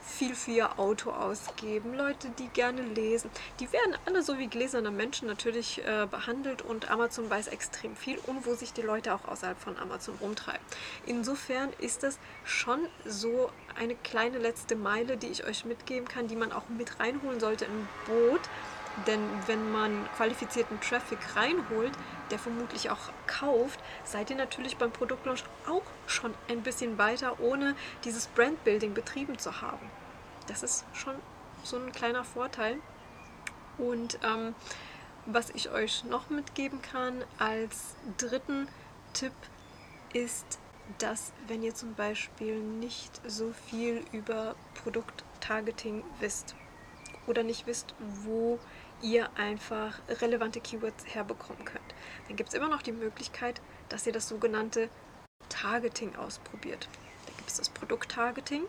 viel 0.00 0.34
für 0.34 0.50
ihr 0.50 0.78
Auto 0.80 1.10
ausgeben, 1.10 1.94
Leute, 1.94 2.30
die 2.30 2.48
gerne 2.48 2.82
lesen. 2.82 3.30
Die 3.60 3.70
werden 3.72 3.96
alle 4.06 4.22
so 4.22 4.38
wie 4.38 4.48
gläserne 4.48 4.90
Menschen 4.90 5.28
natürlich 5.28 5.84
äh, 5.84 6.08
behandelt 6.10 6.62
und 6.62 6.90
Amazon 6.90 7.30
weiß 7.30 7.48
extrem 7.48 7.94
viel 7.94 8.18
und 8.26 8.44
wo 8.44 8.54
sich 8.54 8.72
die 8.72 8.82
Leute 8.82 9.14
auch 9.14 9.28
außerhalb 9.28 9.60
von 9.60 9.76
Amazon 9.76 10.16
rumtreiben. 10.20 10.64
Insofern 11.06 11.70
ist 11.78 12.02
das 12.02 12.18
schon 12.44 12.80
so 13.04 13.50
eine 13.78 13.94
kleine 13.94 14.38
letzte 14.38 14.74
Meile, 14.74 15.18
die 15.18 15.28
ich 15.28 15.44
euch 15.44 15.64
mitgeben 15.64 16.08
kann, 16.08 16.26
die 16.26 16.36
man 16.36 16.50
auch 16.50 16.68
mit 16.68 16.98
reinholen 16.98 17.38
sollte 17.38 17.66
im 17.66 17.86
Boot 18.06 18.40
denn 19.06 19.20
wenn 19.46 19.70
man 19.70 20.08
qualifizierten 20.16 20.80
Traffic 20.80 21.18
reinholt, 21.36 21.92
der 22.30 22.38
vermutlich 22.38 22.90
auch 22.90 23.10
kauft, 23.26 23.80
seid 24.04 24.30
ihr 24.30 24.36
natürlich 24.36 24.76
beim 24.76 24.90
Produktlaunch 24.90 25.44
auch 25.66 25.82
schon 26.06 26.34
ein 26.48 26.62
bisschen 26.62 26.98
weiter, 26.98 27.40
ohne 27.40 27.74
dieses 28.04 28.26
Brandbuilding 28.28 28.94
betrieben 28.94 29.38
zu 29.38 29.60
haben. 29.60 29.90
Das 30.46 30.62
ist 30.62 30.84
schon 30.92 31.14
so 31.62 31.76
ein 31.76 31.92
kleiner 31.92 32.24
Vorteil. 32.24 32.78
Und 33.76 34.18
ähm, 34.24 34.54
was 35.26 35.50
ich 35.50 35.70
euch 35.70 36.04
noch 36.04 36.30
mitgeben 36.30 36.82
kann 36.82 37.22
als 37.38 37.94
dritten 38.16 38.68
Tipp 39.12 39.32
ist, 40.12 40.58
dass 40.98 41.32
wenn 41.46 41.62
ihr 41.62 41.74
zum 41.74 41.94
Beispiel 41.94 42.58
nicht 42.60 43.20
so 43.26 43.52
viel 43.68 44.02
über 44.12 44.56
Produkttargeting 44.82 46.02
wisst 46.18 46.56
oder 47.28 47.42
nicht 47.42 47.66
wisst, 47.66 47.94
wo 48.24 48.58
ihr 49.02 49.28
einfach 49.36 50.00
relevante 50.08 50.60
Keywords 50.60 51.04
herbekommen 51.14 51.64
könnt. 51.64 51.94
Dann 52.26 52.36
gibt 52.36 52.48
es 52.48 52.54
immer 52.54 52.68
noch 52.68 52.82
die 52.82 52.92
Möglichkeit, 52.92 53.60
dass 53.88 54.06
ihr 54.06 54.12
das 54.12 54.28
sogenannte 54.28 54.88
Targeting 55.48 56.16
ausprobiert. 56.16 56.88
Da 57.26 57.32
gibt 57.36 57.48
es 57.48 57.58
das 57.58 57.68
Produkttargeting 57.68 58.64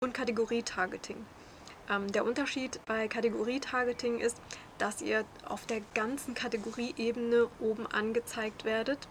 und 0.00 0.12
Kategorietargeting. 0.12 1.24
Ähm, 1.90 2.12
der 2.12 2.24
Unterschied 2.24 2.80
bei 2.86 3.08
Kategorietargeting 3.08 4.18
ist, 4.20 4.36
dass 4.78 5.02
ihr 5.02 5.24
auf 5.46 5.66
der 5.66 5.80
ganzen 5.94 6.34
Kategorieebene 6.34 7.48
oben 7.60 7.86
angezeigt 7.86 8.64
werdet. 8.64 9.08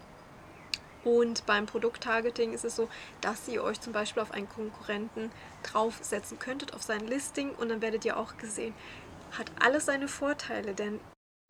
Und 1.04 1.46
beim 1.46 1.66
Produkttargeting 1.66 2.54
ist 2.54 2.64
es 2.64 2.76
so, 2.76 2.90
dass 3.20 3.48
ihr 3.48 3.64
euch 3.64 3.82
zum 3.82 3.92
Beispiel 3.92 4.22
auf 4.22 4.32
einen 4.32 4.48
Konkurrenten 4.48 5.32
draufsetzen 5.64 6.40
könntet, 6.40 6.74
auf 6.74 6.84
sein 6.84 7.06
Listing 7.08 7.52
und 7.52 7.70
dann 7.70 7.82
werdet 7.82 8.06
ihr 8.06 8.18
auch 8.18 8.38
gesehen, 8.38 8.74
hat 9.38 9.52
alles 9.60 9.86
seine 9.86 10.08
Vorteile, 10.08 10.74
denn 10.74 11.00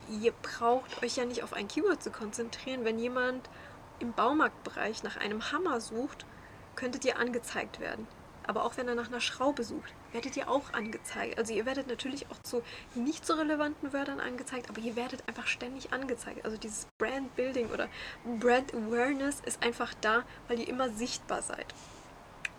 ihr 0.08 0.32
braucht 0.32 1.02
euch 1.02 1.16
ja 1.16 1.24
nicht 1.24 1.42
auf 1.42 1.52
ein 1.52 1.68
Keyword 1.68 2.02
zu 2.02 2.10
konzentrieren. 2.10 2.84
Wenn 2.84 2.98
jemand 2.98 3.48
im 4.00 4.12
Baumarktbereich 4.12 5.02
nach 5.02 5.16
einem 5.16 5.52
Hammer 5.52 5.80
sucht, 5.80 6.26
könntet 6.74 7.04
ihr 7.04 7.18
angezeigt 7.18 7.78
werden. 7.78 8.06
Aber 8.46 8.64
auch 8.64 8.76
wenn 8.76 8.88
er 8.88 8.94
nach 8.94 9.08
einer 9.08 9.20
Schraube 9.20 9.64
sucht, 9.64 9.92
werdet 10.12 10.36
ihr 10.36 10.48
auch 10.48 10.72
angezeigt. 10.72 11.38
Also 11.38 11.52
ihr 11.54 11.66
werdet 11.66 11.88
natürlich 11.88 12.30
auch 12.30 12.38
zu 12.42 12.62
nicht 12.94 13.26
so 13.26 13.34
relevanten 13.34 13.92
Wörtern 13.92 14.20
angezeigt, 14.20 14.68
aber 14.68 14.80
ihr 14.80 14.96
werdet 14.96 15.26
einfach 15.28 15.46
ständig 15.46 15.92
angezeigt. 15.92 16.44
Also 16.44 16.56
dieses 16.56 16.86
Brand 16.98 17.34
Building 17.36 17.70
oder 17.70 17.88
Brand 18.40 18.74
Awareness 18.74 19.40
ist 19.44 19.62
einfach 19.62 19.94
da, 20.00 20.24
weil 20.48 20.60
ihr 20.60 20.68
immer 20.68 20.90
sichtbar 20.90 21.42
seid. 21.42 21.66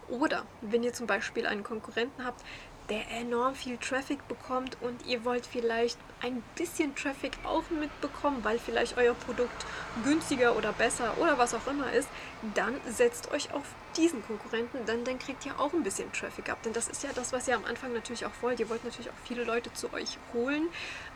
Oder 0.08 0.45
wenn 0.62 0.84
ihr 0.84 0.93
zum 0.93 1.08
Beispiel 1.08 1.45
einen 1.48 1.63
Konkurrenten 1.63 2.26
habt, 2.26 2.43
der 2.89 3.10
enorm 3.10 3.56
viel 3.56 3.78
Traffic 3.78 4.28
bekommt 4.28 4.78
und 4.82 5.06
ihr 5.08 5.26
wollt 5.26 5.45
vielleicht 5.45 5.98
ein 6.21 6.43
bisschen 6.56 6.95
Traffic 6.95 7.34
auch 7.43 7.63
mitbekommen, 7.69 8.43
weil 8.43 8.60
vielleicht 8.60 8.98
euer 8.98 9.15
Produkt 9.15 9.65
günstiger 10.04 10.56
oder 10.56 10.71
besser 10.74 11.17
oder 11.17 11.38
was 11.38 11.54
auch 11.54 11.65
immer 11.67 11.91
ist, 11.93 12.10
dann 12.54 12.76
setzt 12.88 13.32
euch 13.32 13.52
auf 13.54 13.63
diesen 13.97 14.25
Konkurrenten, 14.25 14.86
denn 14.86 15.03
dann 15.03 15.19
kriegt 15.19 15.45
ihr 15.45 15.60
auch 15.60 15.73
ein 15.73 15.84
bisschen 15.84 16.12
Traffic 16.12 16.49
ab. 16.49 16.62
Denn 16.63 16.73
das 16.73 16.88
ist 16.88 17.03
ja 17.03 17.10
das, 17.13 17.34
was 17.34 17.47
ihr 17.47 17.55
am 17.55 17.65
Anfang 17.65 17.93
natürlich 17.93 18.25
auch 18.25 18.31
wollt. 18.41 18.60
Ihr 18.60 18.69
wollt 18.69 18.84
natürlich 18.84 19.10
auch 19.10 19.25
viele 19.25 19.43
Leute 19.43 19.71
zu 19.73 19.91
euch 19.93 20.17
holen. 20.34 20.67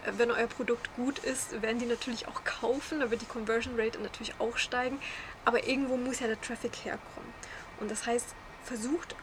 Äh, 0.05 0.13
wenn 0.17 0.31
euer 0.31 0.47
Produkt 0.47 0.93
gut 0.95 1.19
ist, 1.19 1.61
werden 1.61 1.79
die 1.79 1.85
natürlich 1.85 2.27
auch 2.27 2.43
kaufen, 2.43 2.99
da 2.99 3.11
wird 3.11 3.21
die 3.21 3.25
Conversion 3.25 3.79
Rate 3.79 3.99
natürlich 3.99 4.33
auch 4.39 4.57
steigen. 4.57 4.99
Aber 5.45 5.67
irgendwo 5.67 5.97
muss 5.97 6.19
ja 6.19 6.27
der 6.27 6.39
Traffic 6.41 6.73
herkommen. 6.83 7.33
Und 7.79 7.91
das 7.91 8.05
heißt, 8.05 8.27
versucht 8.63 9.15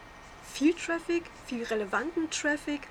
viel 0.53 0.73
Traffic, 0.73 1.23
viel 1.45 1.63
relevanten 1.63 2.29
Traffic 2.29 2.81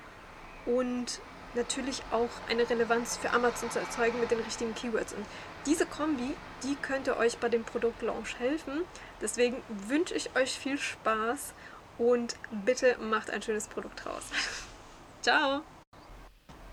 und 0.65 1.19
natürlich 1.57 2.01
auch 2.11 2.29
eine 2.49 2.69
Relevanz 2.69 3.17
für 3.17 3.31
Amazon 3.31 3.69
zu 3.69 3.79
erzeugen 3.79 4.19
mit 4.19 4.31
den 4.31 4.39
richtigen 4.39 4.73
Keywords. 4.73 5.13
Und 5.13 5.25
diese 5.65 5.85
Kombi, 5.85 6.33
die 6.63 6.75
könnte 6.75 7.17
euch 7.17 7.37
bei 7.37 7.49
dem 7.49 7.63
Produktlaunch 7.63 8.39
helfen. 8.39 8.81
Deswegen 9.21 9.57
wünsche 9.67 10.15
ich 10.15 10.35
euch 10.35 10.51
viel 10.51 10.77
Spaß 10.77 11.53
und 11.97 12.35
bitte 12.65 12.97
macht 12.99 13.29
ein 13.29 13.41
schönes 13.41 13.67
Produkt 13.67 14.05
raus. 14.05 14.23
Ciao! 15.21 15.61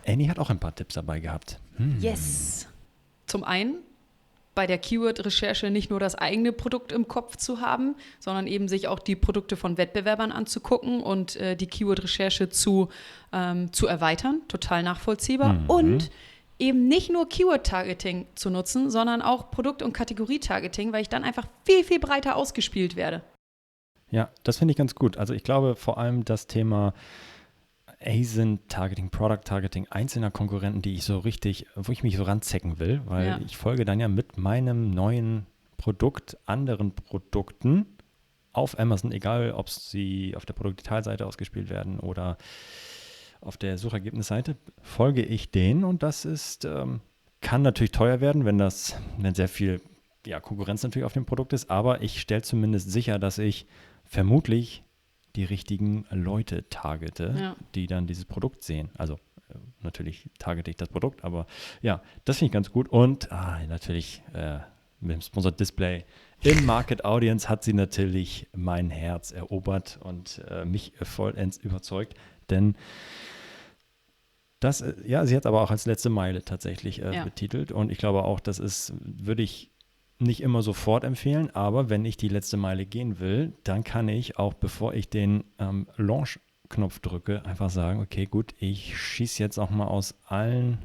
Annie 0.06 0.28
hat 0.28 0.38
auch 0.38 0.50
ein 0.50 0.60
paar 0.60 0.74
Tipps 0.74 0.94
dabei 0.94 1.18
gehabt. 1.18 1.58
Hm. 1.76 1.98
Yes! 1.98 2.68
Zum 3.26 3.42
einen 3.42 3.82
bei 4.54 4.66
der 4.66 4.78
Keyword-Recherche 4.78 5.70
nicht 5.70 5.90
nur 5.90 6.00
das 6.00 6.14
eigene 6.14 6.52
Produkt 6.52 6.92
im 6.92 7.08
Kopf 7.08 7.36
zu 7.36 7.60
haben, 7.60 7.96
sondern 8.20 8.46
eben 8.46 8.68
sich 8.68 8.88
auch 8.88 8.98
die 8.98 9.16
Produkte 9.16 9.56
von 9.56 9.76
Wettbewerbern 9.76 10.32
anzugucken 10.32 11.02
und 11.02 11.36
äh, 11.36 11.56
die 11.56 11.66
Keyword-Recherche 11.66 12.48
zu, 12.48 12.88
ähm, 13.32 13.72
zu 13.72 13.86
erweitern. 13.86 14.42
Total 14.48 14.82
nachvollziehbar. 14.82 15.54
Mhm. 15.54 15.70
Und 15.70 16.10
eben 16.58 16.88
nicht 16.88 17.10
nur 17.10 17.28
Keyword-Targeting 17.28 18.26
zu 18.34 18.50
nutzen, 18.50 18.90
sondern 18.90 19.22
auch 19.22 19.50
Produkt- 19.50 19.82
und 19.82 19.92
Kategorie-Targeting, 19.92 20.92
weil 20.92 21.02
ich 21.02 21.08
dann 21.08 21.24
einfach 21.24 21.46
viel, 21.64 21.84
viel 21.84 21.98
breiter 21.98 22.36
ausgespielt 22.36 22.96
werde. 22.96 23.22
Ja, 24.10 24.30
das 24.44 24.58
finde 24.58 24.72
ich 24.72 24.78
ganz 24.78 24.94
gut. 24.94 25.16
Also 25.16 25.34
ich 25.34 25.42
glaube 25.42 25.74
vor 25.74 25.98
allem 25.98 26.24
das 26.24 26.46
Thema 26.46 26.94
ASIN-Targeting, 28.04 29.10
Product-Targeting 29.10 29.88
einzelner 29.90 30.30
Konkurrenten, 30.30 30.82
die 30.82 30.94
ich 30.94 31.04
so 31.04 31.18
richtig, 31.18 31.66
wo 31.74 31.92
ich 31.92 32.02
mich 32.02 32.16
so 32.16 32.24
ranzecken 32.24 32.78
will, 32.78 33.02
weil 33.06 33.26
ja. 33.26 33.40
ich 33.44 33.56
folge 33.56 33.84
dann 33.84 34.00
ja 34.00 34.08
mit 34.08 34.36
meinem 34.36 34.90
neuen 34.90 35.46
Produkt 35.76 36.36
anderen 36.46 36.94
Produkten 36.94 37.86
auf 38.52 38.78
Amazon, 38.78 39.12
egal 39.12 39.52
ob 39.52 39.68
sie 39.68 40.34
auf 40.36 40.46
der 40.46 40.54
Produktdetailseite 40.54 41.26
ausgespielt 41.26 41.68
werden 41.68 41.98
oder 41.98 42.38
auf 43.40 43.56
der 43.56 43.76
Suchergebnisseite, 43.78 44.56
folge 44.80 45.22
ich 45.22 45.50
denen 45.50 45.84
und 45.84 46.02
das 46.02 46.24
ist, 46.24 46.64
ähm, 46.64 47.00
kann 47.40 47.62
natürlich 47.62 47.90
teuer 47.90 48.20
werden, 48.20 48.44
wenn 48.44 48.56
das, 48.56 48.96
wenn 49.18 49.34
sehr 49.34 49.48
viel 49.48 49.82
ja, 50.24 50.40
Konkurrenz 50.40 50.82
natürlich 50.82 51.04
auf 51.04 51.12
dem 51.12 51.26
Produkt 51.26 51.52
ist, 51.52 51.70
aber 51.70 52.00
ich 52.00 52.20
stelle 52.20 52.42
zumindest 52.42 52.90
sicher, 52.90 53.18
dass 53.18 53.38
ich 53.38 53.66
vermutlich 54.04 54.83
die 55.36 55.44
richtigen 55.44 56.06
Leute 56.10 56.68
targete, 56.68 57.34
ja. 57.38 57.56
die 57.74 57.86
dann 57.86 58.06
dieses 58.06 58.24
Produkt 58.24 58.62
sehen. 58.62 58.90
Also 58.96 59.14
äh, 59.48 59.54
natürlich 59.82 60.30
targete 60.38 60.70
ich 60.70 60.76
das 60.76 60.88
Produkt, 60.88 61.24
aber 61.24 61.46
ja, 61.82 62.02
das 62.24 62.38
finde 62.38 62.46
ich 62.46 62.52
ganz 62.52 62.70
gut. 62.70 62.88
Und 62.88 63.32
ah, 63.32 63.60
natürlich 63.68 64.22
äh, 64.32 64.58
mit 65.00 65.16
dem 65.16 65.20
Sponsored 65.20 65.58
Display 65.58 66.04
im 66.42 66.66
Market 66.66 67.04
Audience 67.04 67.48
hat 67.48 67.64
sie 67.64 67.72
natürlich 67.72 68.46
mein 68.54 68.90
Herz 68.90 69.32
erobert 69.32 69.98
und 70.02 70.42
äh, 70.48 70.64
mich 70.64 70.92
vollends 71.02 71.56
überzeugt, 71.56 72.14
denn 72.50 72.76
das, 74.60 74.80
äh, 74.80 74.94
ja, 75.04 75.26
sie 75.26 75.36
hat 75.36 75.46
aber 75.46 75.62
auch 75.62 75.70
als 75.70 75.86
letzte 75.86 76.10
Meile 76.10 76.42
tatsächlich 76.42 77.02
äh, 77.02 77.14
ja. 77.14 77.24
betitelt 77.24 77.72
und 77.72 77.90
ich 77.90 77.98
glaube 77.98 78.24
auch, 78.24 78.40
das 78.40 78.58
ist, 78.58 78.94
würde 79.00 79.42
ich 79.42 79.70
nicht 80.24 80.42
immer 80.42 80.62
sofort 80.62 81.04
empfehlen, 81.04 81.54
aber 81.54 81.88
wenn 81.90 82.04
ich 82.04 82.16
die 82.16 82.28
letzte 82.28 82.56
Meile 82.56 82.86
gehen 82.86 83.20
will, 83.20 83.52
dann 83.64 83.84
kann 83.84 84.08
ich 84.08 84.38
auch, 84.38 84.54
bevor 84.54 84.94
ich 84.94 85.08
den 85.08 85.44
ähm, 85.58 85.86
Launch-Knopf 85.96 86.98
drücke, 87.00 87.44
einfach 87.44 87.70
sagen, 87.70 88.00
okay, 88.00 88.26
gut, 88.26 88.54
ich 88.58 88.98
schieße 88.98 89.42
jetzt 89.42 89.58
auch 89.58 89.70
mal 89.70 89.86
aus 89.86 90.14
allen 90.26 90.84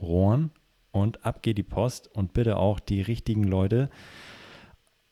Rohren 0.00 0.50
und 0.92 1.24
ab 1.24 1.42
geht 1.42 1.58
die 1.58 1.62
Post 1.62 2.10
und 2.14 2.32
bitte 2.32 2.56
auch 2.56 2.80
die 2.80 3.00
richtigen 3.00 3.44
Leute, 3.44 3.90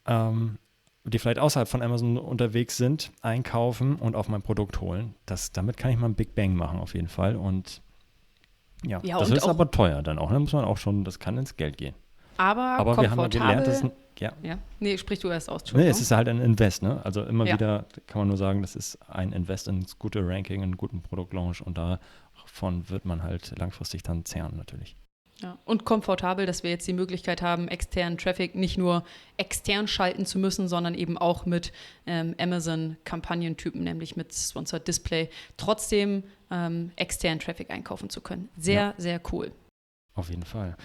ähm, 0.07 0.59
die 1.05 1.19
vielleicht 1.19 1.39
außerhalb 1.39 1.69
von 1.69 1.83
Amazon 1.83 2.17
unterwegs 2.17 2.77
sind, 2.77 3.13
einkaufen 3.21 3.97
und 3.97 4.17
auf 4.17 4.29
mein 4.29 4.43
Produkt 4.43 4.81
holen. 4.81 5.15
Das, 5.27 5.53
damit 5.53 5.77
kann 5.77 5.91
ich 5.91 5.99
mal 5.99 6.07
ein 6.07 6.15
Big 6.15 6.35
Bang 6.35 6.55
machen 6.55 6.79
auf 6.79 6.95
jeden 6.95 7.09
Fall 7.09 7.37
und 7.37 7.83
ja, 8.87 9.01
ja 9.03 9.19
das 9.19 9.31
ist 9.31 9.47
aber 9.47 9.71
teuer 9.71 10.03
dann 10.03 10.19
auch. 10.19 10.31
Da 10.31 10.39
muss 10.39 10.53
man 10.53 10.65
auch 10.65 10.79
schon, 10.79 11.05
das 11.05 11.19
kann 11.19 11.39
ins 11.39 11.57
Geld 11.57 11.77
gehen. 11.77 11.95
Aber, 12.37 12.79
Aber 12.79 12.97
wir 12.97 13.11
haben 13.11 13.21
ja 13.21 13.29
gelernt, 13.29 13.67
dass 13.67 13.85
ja. 14.21 14.33
ja. 14.43 14.59
Nee, 14.81 14.97
sprich 14.99 15.19
du 15.19 15.29
erst 15.29 15.51
aus. 15.51 15.65
Nee, 15.73 15.89
es 15.89 16.01
ist 16.01 16.11
halt 16.11 16.29
ein 16.29 16.41
Invest, 16.41 16.83
ne? 16.83 17.01
Also 17.05 17.25
immer 17.25 17.47
ja. 17.47 17.55
wieder 17.55 17.85
kann 18.07 18.21
man 18.21 18.29
nur 18.29 18.37
sagen, 18.37 18.63
das 18.63 18.77
ist 18.77 18.99
ein 19.09 19.33
Invest 19.33 19.69
ins 19.69 19.99
gute 19.99 20.27
Ranking, 20.27 20.63
einen 20.63 20.77
guten 20.77 21.03
Produktlaunch 21.03 21.63
und 21.63 21.79
davon 21.79 22.89
wird 22.89 23.05
man 23.05 23.23
halt 23.23 23.59
langfristig 23.59 24.03
dann 24.03 24.25
zehren 24.25 24.57
natürlich. 24.57 24.97
Ja, 25.41 25.59
und 25.65 25.85
komfortabel, 25.85 26.47
dass 26.47 26.63
wir 26.63 26.71
jetzt 26.71 26.87
die 26.87 26.93
Möglichkeit 26.93 27.43
haben, 27.43 27.67
externen 27.67 28.19
Traffic 28.19 28.55
nicht 28.55 28.79
nur 28.79 29.05
extern 29.37 29.89
schalten 29.89 30.27
zu 30.27 30.39
müssen, 30.39 30.69
sondern 30.69 30.95
eben 30.95 31.19
auch 31.19 31.45
mit 31.45 31.73
ähm, 32.07 32.37
Amazon-Kampagnentypen, 32.39 33.83
nämlich 33.83 34.15
mit 34.15 34.33
Sponsored 34.33 34.87
Display, 34.87 35.29
trotzdem 35.57 36.23
ähm, 36.53 36.93
externen 36.95 37.41
Traffic 37.41 37.71
einkaufen 37.71 38.11
zu 38.11 38.21
können. 38.21 38.49
Sehr, 38.57 38.81
ja. 38.81 38.95
sehr 38.97 39.21
cool. 39.33 39.51
Auf 40.15 40.31
jeden 40.31 40.45
Fall. 40.45 40.77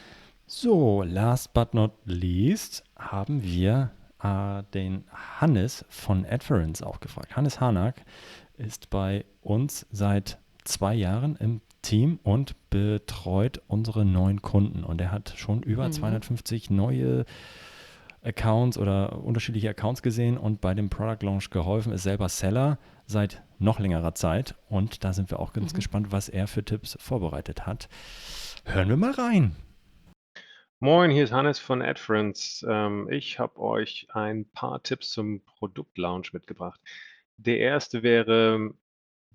So, 0.52 1.04
last 1.04 1.54
but 1.54 1.76
not 1.76 1.92
least 2.06 2.84
haben 2.98 3.44
wir 3.44 3.92
äh, 4.24 4.64
den 4.74 5.04
Hannes 5.40 5.86
von 5.90 6.26
Adference 6.26 6.82
auch 6.82 7.02
gefragt. 7.02 7.36
Hannes 7.36 7.62
Hanak 7.62 8.02
ist 8.58 8.90
bei 8.90 9.26
uns 9.44 9.86
seit 9.92 10.40
zwei 10.64 10.96
Jahren 10.96 11.36
im 11.36 11.62
Team 11.84 12.18
und 12.24 12.56
betreut 12.72 13.62
unsere 13.68 14.06
neuen 14.06 14.42
Kunden. 14.42 14.84
Und 14.84 15.00
er 15.02 15.12
hat 15.12 15.36
schon 15.38 15.62
über 15.62 15.86
mhm. 15.86 15.92
250 15.92 16.72
neue 16.72 17.26
Accounts 18.24 18.80
oder 18.80 19.22
unterschiedliche 19.22 19.70
Accounts 19.70 20.02
gesehen 20.02 20.36
und 20.36 20.62
bei 20.62 20.74
dem 20.74 20.90
Product 20.90 21.24
Launch 21.24 21.52
geholfen, 21.52 21.94
ist 21.94 22.02
selber 22.02 22.28
Seller 22.28 22.80
seit 23.06 23.44
noch 23.60 23.80
längerer 23.80 24.16
Zeit. 24.16 24.56
Und 24.68 25.04
da 25.04 25.14
sind 25.14 25.30
wir 25.30 25.40
auch 25.40 25.54
ganz 25.54 25.74
mhm. 25.74 25.76
gespannt, 25.76 26.12
was 26.12 26.28
er 26.28 26.48
für 26.48 26.66
Tipps 26.66 26.98
vorbereitet 27.00 27.68
hat. 27.68 27.88
Hören 28.66 28.90
wir 28.90 28.98
mal 28.98 29.12
rein. 29.12 29.56
Moin, 30.82 31.12
hier 31.12 31.26
ist 31.26 31.34
Hannes 31.34 31.60
von 31.60 31.82
AdFriends. 31.82 32.66
Ähm, 32.68 33.10
ich 33.12 33.38
habe 33.38 33.60
euch 33.60 34.08
ein 34.14 34.50
paar 34.50 34.82
Tipps 34.82 35.12
zum 35.12 35.42
Produktlaunch 35.44 36.32
mitgebracht. 36.32 36.80
Der 37.36 37.60
erste 37.60 38.02
wäre, 38.02 38.74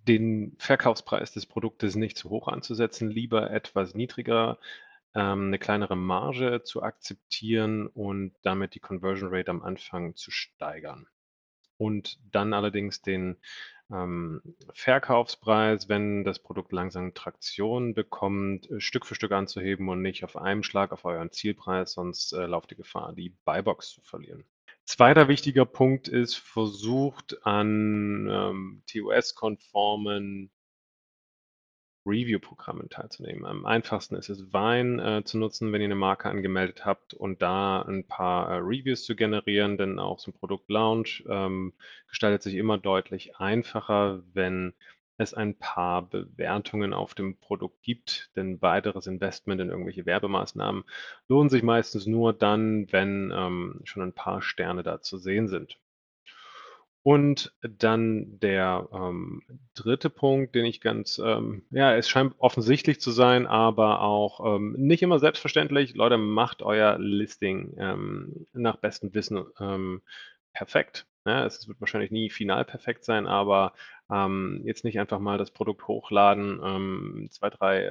den 0.08 0.56
Verkaufspreis 0.58 1.32
des 1.32 1.44
Produktes 1.44 1.96
nicht 1.96 2.16
zu 2.16 2.30
hoch 2.30 2.48
anzusetzen, 2.48 3.10
lieber 3.10 3.50
etwas 3.50 3.94
niedriger, 3.94 4.58
ähm, 5.14 5.48
eine 5.48 5.58
kleinere 5.58 5.96
Marge 5.96 6.62
zu 6.64 6.82
akzeptieren 6.82 7.88
und 7.88 8.34
damit 8.42 8.74
die 8.74 8.80
Conversion 8.80 9.28
Rate 9.30 9.50
am 9.50 9.62
Anfang 9.62 10.16
zu 10.16 10.30
steigern. 10.30 11.06
Und 11.76 12.20
dann 12.32 12.54
allerdings 12.54 13.02
den 13.02 13.36
ähm, 13.92 14.40
Verkaufspreis, 14.72 15.88
wenn 15.88 16.24
das 16.24 16.38
Produkt 16.38 16.72
langsam 16.72 17.14
Traktion 17.14 17.94
bekommt, 17.94 18.70
äh, 18.70 18.80
Stück 18.80 19.06
für 19.06 19.14
Stück 19.14 19.32
anzuheben 19.32 19.88
und 19.88 20.02
nicht 20.02 20.24
auf 20.24 20.36
einem 20.36 20.62
Schlag 20.62 20.92
auf 20.92 21.04
euren 21.04 21.30
Zielpreis, 21.30 21.92
sonst 21.92 22.32
äh, 22.32 22.46
lauft 22.46 22.70
die 22.70 22.76
Gefahr, 22.76 23.12
die 23.12 23.30
Buybox 23.44 23.90
zu 23.90 24.00
verlieren. 24.02 24.44
Zweiter 24.84 25.28
wichtiger 25.28 25.64
Punkt 25.64 26.08
ist, 26.08 26.36
versucht 26.36 27.46
an 27.46 28.28
ähm, 28.30 28.82
TOS-konformen 28.86 30.50
Review-Programmen 32.06 32.88
teilzunehmen. 32.90 33.44
Am 33.44 33.66
einfachsten 33.66 34.14
ist 34.16 34.28
es, 34.28 34.52
Vine 34.52 35.18
äh, 35.18 35.24
zu 35.24 35.38
nutzen, 35.38 35.72
wenn 35.72 35.80
ihr 35.80 35.86
eine 35.86 35.94
Marke 35.94 36.28
angemeldet 36.28 36.84
habt 36.84 37.14
und 37.14 37.42
da 37.42 37.82
ein 37.82 38.04
paar 38.06 38.48
äh, 38.48 38.56
Reviews 38.56 39.04
zu 39.04 39.16
generieren, 39.16 39.78
denn 39.78 39.98
auch 39.98 40.18
so 40.18 40.30
ein 40.30 40.34
Produkt-Launch 40.34 41.24
ähm, 41.28 41.72
gestaltet 42.08 42.42
sich 42.42 42.54
immer 42.54 42.78
deutlich 42.78 43.36
einfacher, 43.36 44.22
wenn 44.32 44.74
es 45.16 45.32
ein 45.32 45.56
paar 45.56 46.02
Bewertungen 46.02 46.92
auf 46.92 47.14
dem 47.14 47.36
Produkt 47.36 47.82
gibt, 47.82 48.30
denn 48.36 48.60
weiteres 48.60 49.06
Investment 49.06 49.60
in 49.60 49.70
irgendwelche 49.70 50.06
Werbemaßnahmen 50.06 50.84
lohnt 51.28 51.50
sich 51.50 51.62
meistens 51.62 52.06
nur 52.06 52.32
dann, 52.32 52.90
wenn 52.92 53.32
ähm, 53.34 53.80
schon 53.84 54.02
ein 54.02 54.12
paar 54.12 54.42
Sterne 54.42 54.82
da 54.82 55.00
zu 55.00 55.18
sehen 55.18 55.48
sind. 55.48 55.78
Und 57.04 57.52
dann 57.60 58.40
der 58.40 58.88
ähm, 58.90 59.42
dritte 59.74 60.08
Punkt, 60.08 60.54
den 60.54 60.64
ich 60.64 60.80
ganz, 60.80 61.20
ähm, 61.22 61.66
ja, 61.70 61.94
es 61.94 62.08
scheint 62.08 62.34
offensichtlich 62.38 62.98
zu 62.98 63.10
sein, 63.10 63.46
aber 63.46 64.00
auch 64.00 64.56
ähm, 64.56 64.74
nicht 64.78 65.02
immer 65.02 65.18
selbstverständlich. 65.18 65.94
Leute, 65.94 66.16
macht 66.16 66.62
euer 66.62 66.98
Listing 66.98 67.74
ähm, 67.78 68.46
nach 68.54 68.76
bestem 68.76 69.12
Wissen 69.12 69.44
ähm, 69.60 70.00
perfekt. 70.54 71.06
Ja, 71.26 71.44
es 71.44 71.68
wird 71.68 71.78
wahrscheinlich 71.78 72.10
nie 72.10 72.30
final 72.30 72.64
perfekt 72.64 73.04
sein, 73.04 73.26
aber 73.26 73.74
ähm, 74.10 74.62
jetzt 74.64 74.84
nicht 74.84 74.98
einfach 74.98 75.18
mal 75.18 75.36
das 75.36 75.50
Produkt 75.50 75.86
hochladen, 75.86 77.28
zwei, 77.30 77.50
drei 77.50 77.84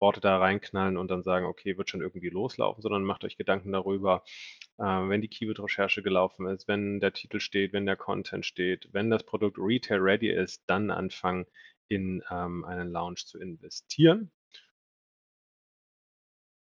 Worte 0.00 0.20
da 0.20 0.38
reinknallen 0.38 0.96
und 0.96 1.10
dann 1.10 1.22
sagen, 1.22 1.46
okay, 1.46 1.76
wird 1.76 1.90
schon 1.90 2.00
irgendwie 2.00 2.30
loslaufen, 2.30 2.82
sondern 2.82 3.04
macht 3.04 3.24
euch 3.24 3.36
Gedanken 3.36 3.72
darüber, 3.72 4.24
äh, 4.78 4.82
wenn 4.82 5.20
die 5.20 5.28
Keyword-Recherche 5.28 6.02
gelaufen 6.02 6.46
ist, 6.46 6.68
wenn 6.68 7.00
der 7.00 7.12
Titel 7.12 7.40
steht, 7.40 7.72
wenn 7.72 7.86
der 7.86 7.96
Content 7.96 8.46
steht, 8.46 8.88
wenn 8.92 9.10
das 9.10 9.24
Produkt 9.24 9.58
Retail 9.58 9.98
ready 9.98 10.30
ist, 10.30 10.62
dann 10.66 10.90
anfangen 10.90 11.46
in 11.88 12.22
ähm, 12.30 12.64
einen 12.64 12.92
Launch 12.92 13.26
zu 13.26 13.38
investieren. 13.40 14.30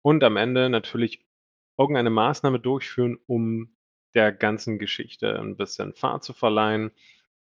Und 0.03 0.23
am 0.23 0.37
Ende 0.37 0.71
natürlich 0.71 1.27
irgendeine 1.77 2.11
Maßnahme 2.11 2.61
durchführen, 2.61 3.19
um 3.27 3.77
der 4.15 4.33
ganzen 4.33 4.79
Geschichte 4.79 5.39
ein 5.39 5.57
bisschen 5.57 5.93
Fahrt 5.95 6.25
zu 6.25 6.33
verleihen. 6.33 6.91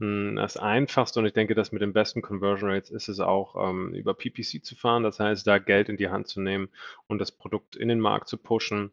Hm, 0.02 0.34
das 0.34 0.56
Einfachste 0.56 1.20
und 1.20 1.26
ich 1.26 1.32
denke, 1.32 1.54
das 1.54 1.70
mit 1.70 1.80
den 1.80 1.92
besten 1.92 2.22
Conversion 2.22 2.68
Rates 2.70 2.90
ist 2.90 3.08
es 3.08 3.20
auch, 3.20 3.54
ähm, 3.70 3.94
über 3.94 4.14
PPC 4.14 4.64
zu 4.64 4.74
fahren. 4.74 5.04
Das 5.04 5.20
heißt, 5.20 5.46
da 5.46 5.58
Geld 5.58 5.88
in 5.88 5.96
die 5.96 6.08
Hand 6.08 6.26
zu 6.26 6.40
nehmen 6.40 6.70
und 7.06 7.20
das 7.20 7.30
Produkt 7.30 7.76
in 7.76 7.88
den 7.88 8.00
Markt 8.00 8.26
zu 8.28 8.36
pushen. 8.36 8.90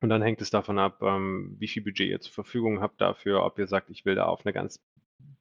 Und 0.00 0.08
dann 0.10 0.22
hängt 0.22 0.40
es 0.42 0.50
davon 0.50 0.78
ab, 0.78 1.02
ähm, 1.02 1.56
wie 1.58 1.66
viel 1.68 1.82
Budget 1.82 2.08
ihr 2.08 2.20
zur 2.20 2.32
Verfügung 2.32 2.80
habt 2.80 3.00
dafür, 3.00 3.44
ob 3.44 3.58
ihr 3.58 3.66
sagt, 3.66 3.90
ich 3.90 4.04
will 4.04 4.14
da 4.14 4.26
auf 4.26 4.46
eine 4.46 4.52
ganz 4.52 4.80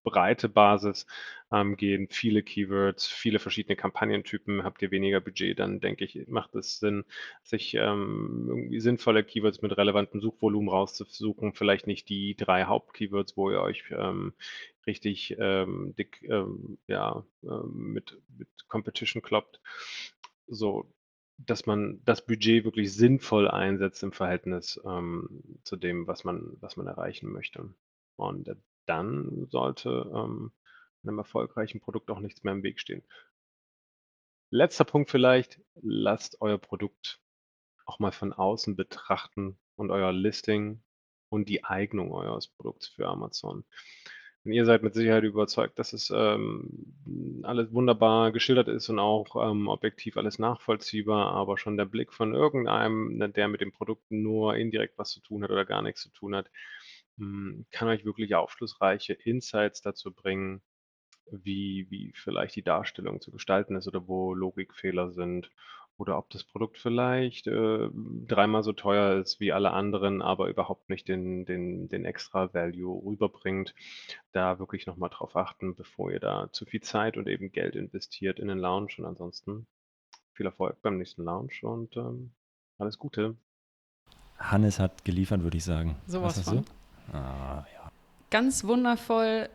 breite 0.06 0.48
Basis 0.48 1.06
ähm, 1.52 1.76
gehen, 1.76 2.08
viele 2.10 2.44
Keywords, 2.44 3.08
viele 3.08 3.40
verschiedene 3.40 3.76
Kampagnentypen. 3.76 4.64
Habt 4.64 4.82
ihr 4.82 4.92
weniger 4.92 5.20
Budget, 5.20 5.60
dann 5.60 5.82
denke 5.82 6.06
ich, 6.06 6.28
macht 6.28 6.56
es 6.56 6.80
Sinn, 6.80 7.04
sich 7.44 7.74
ähm, 7.74 8.46
irgendwie 8.48 8.80
sinnvolle 8.80 9.24
Keywords 9.24 9.62
mit 9.62 9.76
relevantem 9.76 10.22
Suchvolumen 10.22 10.70
rauszusuchen. 10.70 11.54
Vielleicht 11.54 11.88
nicht 11.88 12.08
die 12.08 12.36
drei 12.36 12.66
Hauptkeywords, 12.66 13.36
wo 13.36 13.52
ihr 13.52 13.62
euch 13.62 13.84
ähm, 13.92 14.34
richtig 14.88 15.36
ähm, 15.40 15.94
dick 15.98 16.24
ähm, 16.24 16.78
ja, 16.88 17.26
ähm, 17.44 17.94
mit, 17.94 18.22
mit 18.38 18.48
Competition 18.68 19.22
kloppt. 19.22 19.60
So, 20.48 20.90
dass 21.38 21.66
man 21.66 22.02
das 22.06 22.26
Budget 22.26 22.64
wirklich 22.64 22.94
sinnvoll 22.94 23.50
einsetzt 23.50 24.04
im 24.04 24.14
Verhältnis 24.14 24.80
zu 25.64 25.76
dem, 25.76 26.08
was 26.08 26.24
man, 26.24 26.56
was 26.62 26.78
man 26.78 26.88
erreichen 26.88 27.30
möchte. 27.30 27.74
Und 28.16 28.56
dann 28.86 29.48
sollte 29.50 30.12
ähm, 30.14 30.52
einem 31.04 31.20
erfolgreichen 31.20 31.82
Produkt 31.82 32.10
auch 32.10 32.20
nichts 32.20 32.44
mehr 32.44 32.54
im 32.54 32.64
Weg 32.64 32.80
stehen. 32.80 33.04
Letzter 34.50 34.86
Punkt 34.86 35.10
vielleicht, 35.10 35.60
lasst 35.82 36.42
euer 36.42 36.58
Produkt 36.58 37.20
auch 37.86 38.00
mal 38.00 38.12
von 38.12 38.34
außen 38.34 38.76
betrachten 38.76 39.58
und 39.76 39.92
euer 39.92 40.12
Listing 40.12 40.82
und 41.30 41.50
die 41.50 41.64
Eignung 41.64 42.12
eures 42.12 42.48
Produkts 42.48 42.88
für 42.88 43.08
Amazon. 43.08 43.66
Und 44.44 44.52
ihr 44.52 44.66
seid 44.66 44.84
mit 44.84 44.94
Sicherheit 44.94 45.24
überzeugt, 45.24 45.80
dass 45.80 45.92
es 45.94 46.12
ähm, 46.16 47.42
alles 47.44 47.74
wunderbar 47.74 48.32
geschildert 48.32 48.68
ist 48.68 48.90
und 48.90 49.00
auch 49.00 49.36
ähm, 49.36 49.68
objektiv 49.68 50.18
alles 50.18 50.38
nachvollziehbar, 50.38 51.32
aber 51.32 51.58
schon 51.58 51.78
der 51.78 51.86
Blick 51.86 52.14
von 52.14 52.36
irgendeinem, 52.36 53.18
ne, 53.18 53.28
der 53.28 53.48
mit 53.48 53.62
dem 53.62 53.72
Produkt 53.72 54.12
nur 54.12 54.56
indirekt 54.56 55.00
was 55.00 55.10
zu 55.10 55.20
tun 55.20 55.44
hat 55.44 55.50
oder 55.50 55.66
gar 55.66 55.82
nichts 55.82 56.02
zu 56.02 56.10
tun 56.10 56.36
hat, 56.36 56.52
hm, 57.18 57.66
kann 57.72 57.88
euch 57.88 58.06
wirklich 58.06 58.36
aufschlussreiche 58.36 59.14
Insights 59.14 59.82
dazu 59.82 60.12
bringen, 60.12 60.62
wie, 61.32 61.88
wie 61.90 62.14
vielleicht 62.16 62.56
die 62.56 62.64
Darstellung 62.64 63.22
zu 63.22 63.32
gestalten 63.32 63.76
ist 63.76 63.88
oder 63.88 64.08
wo 64.08 64.34
Logikfehler 64.34 65.12
sind 65.12 65.50
oder 65.98 66.18
ob 66.18 66.30
das 66.30 66.44
Produkt 66.44 66.78
vielleicht 66.78 67.48
äh, 67.48 67.90
dreimal 67.94 68.64
so 68.64 68.74
teuer 68.74 69.20
ist 69.22 69.40
wie 69.40 69.54
alle 69.54 69.72
anderen, 69.72 70.22
aber 70.22 70.50
überhaupt 70.50 70.90
nicht 70.90 71.08
den, 71.08 71.46
den, 71.46 71.88
den 71.88 72.04
extra 72.04 72.54
Value 72.54 73.02
rüberbringt. 73.06 73.74
Da 74.34 74.60
wirklich 74.60 74.88
nochmal 74.88 75.10
drauf 75.10 75.36
achten, 75.36 75.76
bevor 75.76 76.12
ihr 76.12 76.20
da 76.20 76.50
zu 76.52 76.66
viel 76.66 76.82
Zeit 76.82 77.16
und 77.18 77.30
eben 77.30 77.52
Geld 77.52 77.76
investiert 77.76 78.40
in 78.40 78.50
den 78.50 78.58
Launch. 78.60 79.00
Und 79.00 79.06
ansonsten 79.06 79.68
viel 80.34 80.46
Erfolg 80.46 80.82
beim 80.82 80.98
nächsten 80.98 81.24
Launch 81.24 81.64
und 81.64 81.96
ähm, 81.96 82.34
alles 82.78 82.98
Gute. 82.98 83.38
Hannes 84.38 84.80
hat 84.80 85.06
geliefert, 85.06 85.44
würde 85.44 85.58
ich 85.58 85.64
sagen. 85.64 85.96
Sowas 86.08 86.42
von. 86.42 86.58
Du? 86.58 86.85
Ah, 87.12 87.66
ja. 87.74 87.92
Ganz 88.30 88.64
wundervoll. 88.64 89.50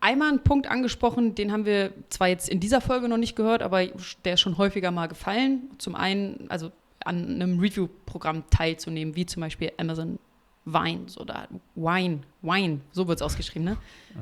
Einmal 0.00 0.28
einen 0.28 0.42
Punkt 0.42 0.68
angesprochen, 0.68 1.34
den 1.34 1.52
haben 1.52 1.64
wir 1.64 1.92
zwar 2.10 2.28
jetzt 2.28 2.48
in 2.48 2.60
dieser 2.60 2.80
Folge 2.80 3.08
noch 3.08 3.16
nicht 3.16 3.34
gehört, 3.34 3.62
aber 3.62 3.86
der 4.24 4.34
ist 4.34 4.40
schon 4.40 4.58
häufiger 4.58 4.90
mal 4.90 5.06
gefallen. 5.06 5.70
Zum 5.78 5.94
einen, 5.94 6.46
also 6.48 6.70
an 7.04 7.24
einem 7.26 7.58
Review-Programm 7.58 8.44
teilzunehmen, 8.50 9.16
wie 9.16 9.26
zum 9.26 9.40
Beispiel 9.40 9.72
Amazon 9.78 10.18
Vines 10.66 11.16
oder 11.16 11.48
Wine, 11.76 12.20
Wine, 12.42 12.80
so 12.90 13.06
wird 13.06 13.18
es 13.18 13.22
ausgeschrieben, 13.22 13.64
ne? 13.64 13.76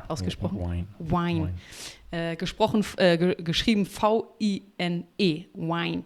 Ausgesprochen. 0.08 0.58
Wine. 0.58 0.86
Wine. 0.98 1.40
Wine. 1.46 1.54
Äh, 2.10 2.36
gesprochen, 2.36 2.84
äh, 2.98 3.16
ge 3.16 3.34
geschrieben 3.42 3.86
V-I-N-E, 3.86 5.44
Wine. 5.54 6.04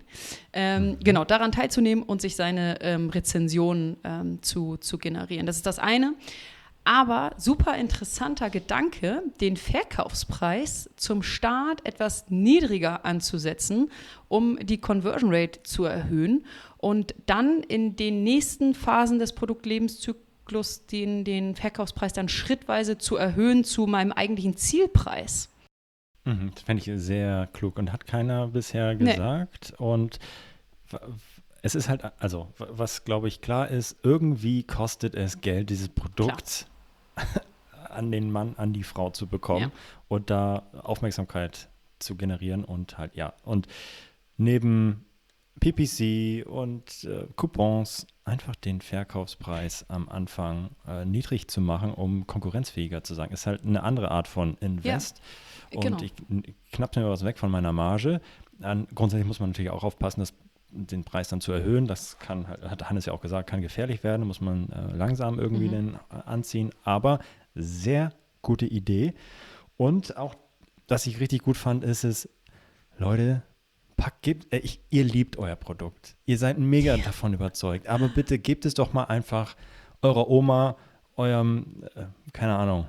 Ähm, 0.52 0.90
mhm. 0.90 1.00
Genau, 1.00 1.24
daran 1.24 1.50
teilzunehmen 1.52 2.04
und 2.04 2.22
sich 2.22 2.36
seine 2.36 2.80
ähm, 2.80 3.10
Rezensionen 3.10 3.96
ähm, 4.04 4.40
zu, 4.40 4.76
zu 4.76 4.96
generieren. 4.96 5.44
Das 5.44 5.56
ist 5.56 5.66
das 5.66 5.78
eine. 5.80 6.14
Aber 6.84 7.32
super 7.36 7.76
interessanter 7.76 8.48
Gedanke, 8.48 9.22
den 9.42 9.58
Verkaufspreis 9.58 10.88
zum 10.96 11.22
Start 11.22 11.84
etwas 11.84 12.30
niedriger 12.30 13.04
anzusetzen, 13.04 13.90
um 14.28 14.56
die 14.62 14.80
Conversion 14.80 15.34
Rate 15.34 15.64
zu 15.64 15.84
erhöhen 15.84 16.46
und 16.78 17.14
dann 17.26 17.62
in 17.64 17.96
den 17.96 18.22
nächsten 18.22 18.72
Phasen 18.72 19.18
des 19.18 19.34
Produktlebenszyklus 19.34 20.27
Zyklus 20.48 20.86
den, 20.86 21.24
den 21.24 21.54
Verkaufspreis 21.54 22.14
dann 22.14 22.28
schrittweise 22.28 22.96
zu 22.96 23.16
erhöhen 23.16 23.64
zu 23.64 23.86
meinem 23.86 24.12
eigentlichen 24.12 24.56
Zielpreis. 24.56 25.50
Mhm, 26.24 26.52
das 26.54 26.62
fände 26.62 26.82
ich 26.82 27.00
sehr 27.02 27.48
klug 27.52 27.78
und 27.78 27.92
hat 27.92 28.06
keiner 28.06 28.48
bisher 28.48 28.96
gesagt. 28.96 29.74
Nee. 29.78 29.86
Und 29.86 30.18
es 31.60 31.74
ist 31.74 31.90
halt, 31.90 32.02
also 32.18 32.52
was 32.56 33.04
glaube 33.04 33.28
ich 33.28 33.42
klar 33.42 33.68
ist, 33.68 33.96
irgendwie 34.02 34.62
kostet 34.62 35.14
es 35.14 35.42
Geld, 35.42 35.68
dieses 35.68 35.90
Produkt 35.90 36.66
an 37.90 38.10
den 38.10 38.30
Mann, 38.30 38.54
an 38.56 38.72
die 38.72 38.84
Frau 38.84 39.10
zu 39.10 39.26
bekommen 39.26 39.70
ja. 39.70 39.70
und 40.08 40.30
da 40.30 40.62
Aufmerksamkeit 40.82 41.68
zu 41.98 42.16
generieren 42.16 42.64
und 42.64 42.96
halt, 42.96 43.16
ja. 43.16 43.34
Und 43.42 43.66
neben 44.38 45.04
PPC 45.58 46.46
und 46.46 47.04
äh, 47.04 47.26
Coupons 47.36 48.06
einfach 48.24 48.54
den 48.56 48.80
Verkaufspreis 48.80 49.86
am 49.88 50.08
Anfang 50.08 50.70
äh, 50.86 51.04
niedrig 51.04 51.48
zu 51.48 51.60
machen, 51.60 51.92
um 51.92 52.26
konkurrenzfähiger 52.26 53.02
zu 53.02 53.14
sein. 53.14 53.30
Ist 53.30 53.46
halt 53.46 53.64
eine 53.64 53.82
andere 53.82 54.10
Art 54.10 54.28
von 54.28 54.56
Invest. 54.60 55.20
Ja, 55.72 55.80
genau. 55.80 55.96
Und 55.96 56.02
ich 56.02 56.54
knapp 56.72 56.94
mir 56.96 57.08
was 57.08 57.24
weg 57.24 57.38
von 57.38 57.50
meiner 57.50 57.72
Marge. 57.72 58.20
Dann, 58.58 58.86
grundsätzlich 58.94 59.26
muss 59.26 59.40
man 59.40 59.50
natürlich 59.50 59.70
auch 59.70 59.84
aufpassen, 59.84 60.20
dass 60.20 60.34
den 60.70 61.04
Preis 61.04 61.28
dann 61.28 61.40
zu 61.40 61.52
erhöhen. 61.52 61.86
Das 61.86 62.18
kann, 62.18 62.46
hat 62.46 62.88
Hannes 62.88 63.06
ja 63.06 63.12
auch 63.12 63.20
gesagt, 63.20 63.48
kann 63.48 63.62
gefährlich 63.62 64.04
werden, 64.04 64.26
muss 64.26 64.40
man 64.40 64.68
äh, 64.70 64.92
langsam 64.96 65.38
irgendwie 65.38 65.68
mhm. 65.68 65.72
den 65.72 65.94
äh, 65.94 66.22
anziehen. 66.26 66.70
Aber 66.84 67.20
sehr 67.54 68.12
gute 68.42 68.66
Idee. 68.66 69.14
Und 69.76 70.16
auch, 70.16 70.34
was 70.86 71.06
ich 71.06 71.20
richtig 71.20 71.42
gut 71.42 71.56
fand, 71.56 71.84
ist 71.84 72.04
es, 72.04 72.28
Leute, 72.98 73.42
Pack, 73.98 74.22
gebt, 74.22 74.50
äh, 74.54 74.58
ich, 74.58 74.80
ihr 74.88 75.04
liebt 75.04 75.36
euer 75.36 75.56
Produkt. 75.56 76.16
Ihr 76.24 76.38
seid 76.38 76.58
mega 76.58 76.94
ja. 76.94 77.04
davon 77.04 77.34
überzeugt. 77.34 77.88
Aber 77.88 78.08
bitte 78.08 78.38
gebt 78.38 78.64
es 78.64 78.72
doch 78.72 78.94
mal 78.94 79.04
einfach 79.04 79.56
eurer 80.00 80.30
Oma, 80.30 80.76
eurem, 81.16 81.82
äh, 81.96 82.04
keine 82.32 82.56
Ahnung, 82.56 82.86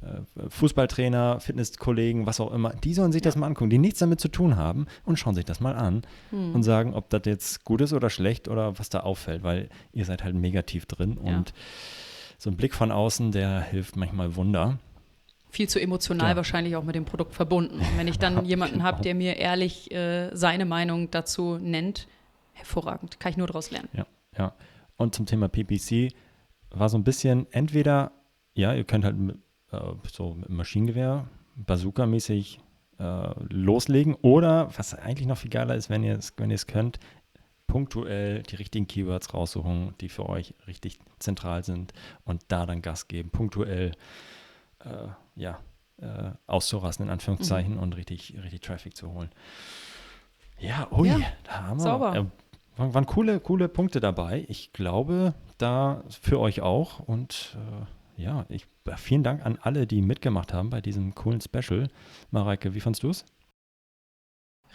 äh, 0.00 0.48
Fußballtrainer, 0.48 1.40
Fitnesskollegen, 1.40 2.26
was 2.26 2.40
auch 2.40 2.52
immer. 2.52 2.70
Die 2.70 2.94
sollen 2.94 3.10
sich 3.10 3.22
ja. 3.22 3.24
das 3.24 3.36
mal 3.36 3.48
angucken, 3.48 3.70
die 3.70 3.78
nichts 3.78 3.98
damit 3.98 4.20
zu 4.20 4.28
tun 4.28 4.56
haben 4.56 4.86
und 5.04 5.18
schauen 5.18 5.34
sich 5.34 5.44
das 5.44 5.60
mal 5.60 5.74
an 5.74 6.02
hm. 6.30 6.54
und 6.54 6.62
sagen, 6.62 6.94
ob 6.94 7.10
das 7.10 7.22
jetzt 7.26 7.64
gut 7.64 7.80
ist 7.80 7.92
oder 7.92 8.08
schlecht 8.08 8.46
oder 8.46 8.78
was 8.78 8.88
da 8.88 9.00
auffällt, 9.00 9.42
weil 9.42 9.68
ihr 9.92 10.04
seid 10.04 10.22
halt 10.22 10.36
mega 10.36 10.62
tief 10.62 10.86
drin 10.86 11.18
ja. 11.24 11.36
und 11.36 11.52
so 12.38 12.50
ein 12.50 12.56
Blick 12.56 12.74
von 12.74 12.92
außen, 12.92 13.32
der 13.32 13.60
hilft 13.60 13.96
manchmal 13.96 14.36
Wunder 14.36 14.78
viel 15.52 15.68
zu 15.68 15.78
emotional 15.78 16.30
ja. 16.30 16.36
wahrscheinlich 16.36 16.76
auch 16.76 16.82
mit 16.82 16.94
dem 16.94 17.04
Produkt 17.04 17.34
verbunden. 17.34 17.76
Und 17.76 17.98
wenn 17.98 18.08
ich 18.08 18.18
dann 18.18 18.44
jemanden 18.46 18.82
habe, 18.82 19.02
der 19.02 19.14
mir 19.14 19.36
ehrlich 19.36 19.92
äh, 19.92 20.34
seine 20.34 20.64
Meinung 20.64 21.10
dazu 21.10 21.58
nennt, 21.58 22.08
hervorragend, 22.54 23.20
kann 23.20 23.30
ich 23.32 23.36
nur 23.36 23.46
daraus 23.46 23.70
lernen. 23.70 23.88
Ja, 23.92 24.06
ja. 24.36 24.54
Und 24.96 25.14
zum 25.14 25.26
Thema 25.26 25.48
PPC 25.48 26.14
war 26.70 26.88
so 26.88 26.96
ein 26.96 27.04
bisschen 27.04 27.46
entweder, 27.52 28.12
ja, 28.54 28.72
ihr 28.72 28.84
könnt 28.84 29.04
halt 29.04 29.14
äh, 29.72 29.78
so 30.10 30.32
mit 30.32 30.48
Maschinengewehr, 30.48 31.28
Bazooka-mäßig 31.54 32.58
äh, 32.98 33.34
loslegen 33.50 34.14
oder, 34.22 34.70
was 34.78 34.94
eigentlich 34.94 35.28
noch 35.28 35.36
viel 35.36 35.50
geiler 35.50 35.74
ist, 35.74 35.90
wenn 35.90 36.02
ihr 36.02 36.16
es 36.16 36.32
wenn 36.38 36.56
könnt, 36.66 36.98
punktuell 37.66 38.42
die 38.42 38.56
richtigen 38.56 38.86
Keywords 38.86 39.34
raussuchen, 39.34 39.94
die 40.00 40.08
für 40.08 40.26
euch 40.30 40.54
richtig 40.66 40.98
zentral 41.18 41.62
sind 41.62 41.92
und 42.24 42.42
da 42.48 42.64
dann 42.64 42.80
Gas 42.80 43.06
geben, 43.06 43.28
punktuell 43.28 43.92
äh, 44.78 45.08
ja, 45.34 45.58
äh, 46.00 46.30
auszurasten, 46.46 47.06
in 47.06 47.12
Anführungszeichen, 47.12 47.74
mhm. 47.74 47.80
und 47.80 47.96
richtig, 47.96 48.36
richtig 48.42 48.60
Traffic 48.60 48.96
zu 48.96 49.12
holen. 49.12 49.30
Ja, 50.58 50.88
ui, 50.92 51.08
ja, 51.08 51.18
da 51.44 51.64
haben 51.64 51.78
wir. 51.78 51.82
Sauber. 51.82 52.16
Äh, 52.16 52.24
waren, 52.76 53.06
coole, 53.06 53.40
coole 53.40 53.68
Punkte 53.68 54.00
dabei. 54.00 54.46
Ich 54.48 54.72
glaube, 54.72 55.34
da 55.58 56.02
für 56.08 56.40
euch 56.40 56.62
auch. 56.62 57.00
Und 57.00 57.58
ja, 58.16 58.46
ich, 58.48 58.66
vielen 58.96 59.22
Dank 59.22 59.44
an 59.44 59.58
alle, 59.60 59.86
die 59.86 60.00
mitgemacht 60.00 60.52
haben 60.52 60.70
bei 60.70 60.80
diesem 60.80 61.14
coolen 61.14 61.40
Special. 61.40 61.88
Mareike, 62.30 62.74
wie 62.74 62.80
fandest 62.80 63.02
du 63.02 63.10
es? 63.10 63.24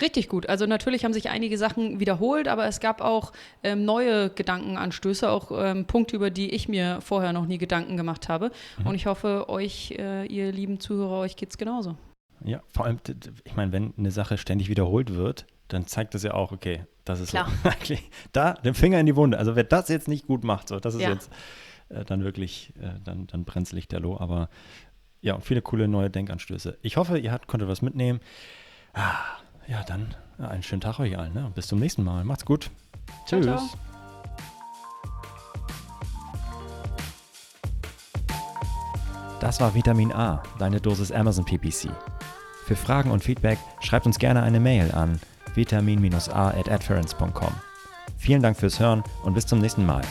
Richtig 0.01 0.29
gut. 0.29 0.47
Also 0.47 0.65
natürlich 0.65 1.03
haben 1.05 1.13
sich 1.13 1.29
einige 1.29 1.57
Sachen 1.57 1.99
wiederholt, 1.99 2.47
aber 2.47 2.65
es 2.67 2.79
gab 2.79 3.01
auch 3.01 3.33
ähm, 3.63 3.85
neue 3.85 4.29
Gedankenanstöße, 4.29 5.29
auch 5.29 5.51
ähm, 5.51 5.85
Punkte, 5.85 6.15
über 6.15 6.29
die 6.29 6.51
ich 6.51 6.69
mir 6.69 7.01
vorher 7.01 7.33
noch 7.33 7.45
nie 7.45 7.57
Gedanken 7.57 7.97
gemacht 7.97 8.29
habe. 8.29 8.51
Mhm. 8.79 8.87
Und 8.87 8.95
ich 8.95 9.05
hoffe, 9.07 9.49
euch, 9.49 9.91
äh, 9.97 10.25
ihr 10.25 10.51
lieben 10.51 10.79
Zuhörer, 10.79 11.19
euch 11.19 11.35
geht 11.35 11.49
es 11.49 11.57
genauso. 11.57 11.97
Ja, 12.43 12.61
vor 12.67 12.85
allem, 12.85 12.99
ich 13.43 13.55
meine, 13.55 13.71
wenn 13.71 13.93
eine 13.97 14.11
Sache 14.11 14.37
ständig 14.37 14.69
wiederholt 14.69 15.15
wird, 15.15 15.47
dann 15.67 15.87
zeigt 15.87 16.13
das 16.13 16.23
ja 16.23 16.33
auch, 16.33 16.51
okay, 16.51 16.85
das 17.03 17.19
ist 17.19 17.31
Klar. 17.31 17.49
so, 17.63 17.69
eigentlich 17.69 18.09
da 18.31 18.53
den 18.53 18.73
Finger 18.75 18.99
in 18.99 19.05
die 19.05 19.15
Wunde. 19.15 19.39
Also 19.39 19.55
wer 19.55 19.63
das 19.63 19.89
jetzt 19.89 20.07
nicht 20.07 20.27
gut 20.27 20.43
macht, 20.43 20.67
so, 20.67 20.79
das 20.79 20.93
ist 20.93 21.01
Ja. 21.01 21.09
jetzt 21.09 21.31
äh, 21.89 22.05
dann 22.05 22.23
wirklich, 22.23 22.73
äh, 22.79 22.99
dann, 23.03 23.27
dann 23.27 23.45
brennt 23.45 23.71
Lichterloh. 23.71 24.17
Aber 24.19 24.49
ja, 25.21 25.39
viele 25.39 25.61
coole 25.61 25.87
neue 25.87 26.09
Denkanstöße. 26.09 26.77
Ich 26.81 26.97
hoffe, 26.97 27.17
ihr 27.17 27.31
habt, 27.31 27.47
konntet 27.47 27.67
was 27.67 27.81
mitnehmen. 27.81 28.19
Ah, 28.93 29.15
ja, 29.67 29.83
dann 29.83 30.13
ja, 30.39 30.47
einen 30.47 30.63
schönen 30.63 30.81
Tag 30.81 30.99
euch 30.99 31.17
allen. 31.17 31.33
Ne? 31.33 31.51
Bis 31.53 31.67
zum 31.67 31.79
nächsten 31.79 32.03
Mal. 32.03 32.23
Macht's 32.23 32.45
gut. 32.45 32.69
Ciao, 33.25 33.41
Tschüss. 33.41 33.45
ciao. 33.45 33.79
Das 39.39 39.61
war 39.61 39.73
Vitamin 39.75 40.11
A, 40.11 40.41
deine 40.57 40.81
Dosis 40.81 41.11
Amazon 41.11 41.45
PPC. 41.45 41.89
Für 42.65 42.75
Fragen 42.75 43.11
und 43.11 43.23
Feedback 43.23 43.59
schreibt 43.79 44.05
uns 44.05 44.19
gerne 44.19 44.43
eine 44.43 44.59
Mail 44.59 44.91
an 44.91 45.19
vitamin-a 45.53 46.49
at 46.49 46.69
adference.com. 46.69 47.53
Vielen 48.17 48.41
Dank 48.41 48.57
fürs 48.57 48.79
Hören 48.79 49.03
und 49.23 49.35
bis 49.35 49.45
zum 49.45 49.59
nächsten 49.59 49.85
Mal. 49.85 50.01